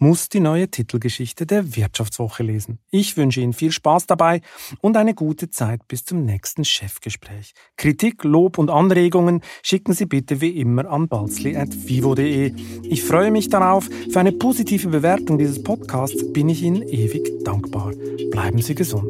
[0.04, 2.78] muss die neue Titelgeschichte der Wirtschaftswoche lesen.
[2.92, 4.42] Ich wünsche Ihnen viel Spaß dabei
[4.82, 7.54] und eine gute Zeit bis zum nächsten Chefgespräch.
[7.78, 12.54] Kritik, Lob und Anregungen schicken Sie bitte wie immer an balzli.vivo.de.
[12.84, 13.90] Ich freue mich darauf.
[14.12, 17.94] Für eine positive Bewertung dieses Podcasts bin ich Ihnen ewig dankbar.
[18.30, 19.10] Bleiben Sie gesund.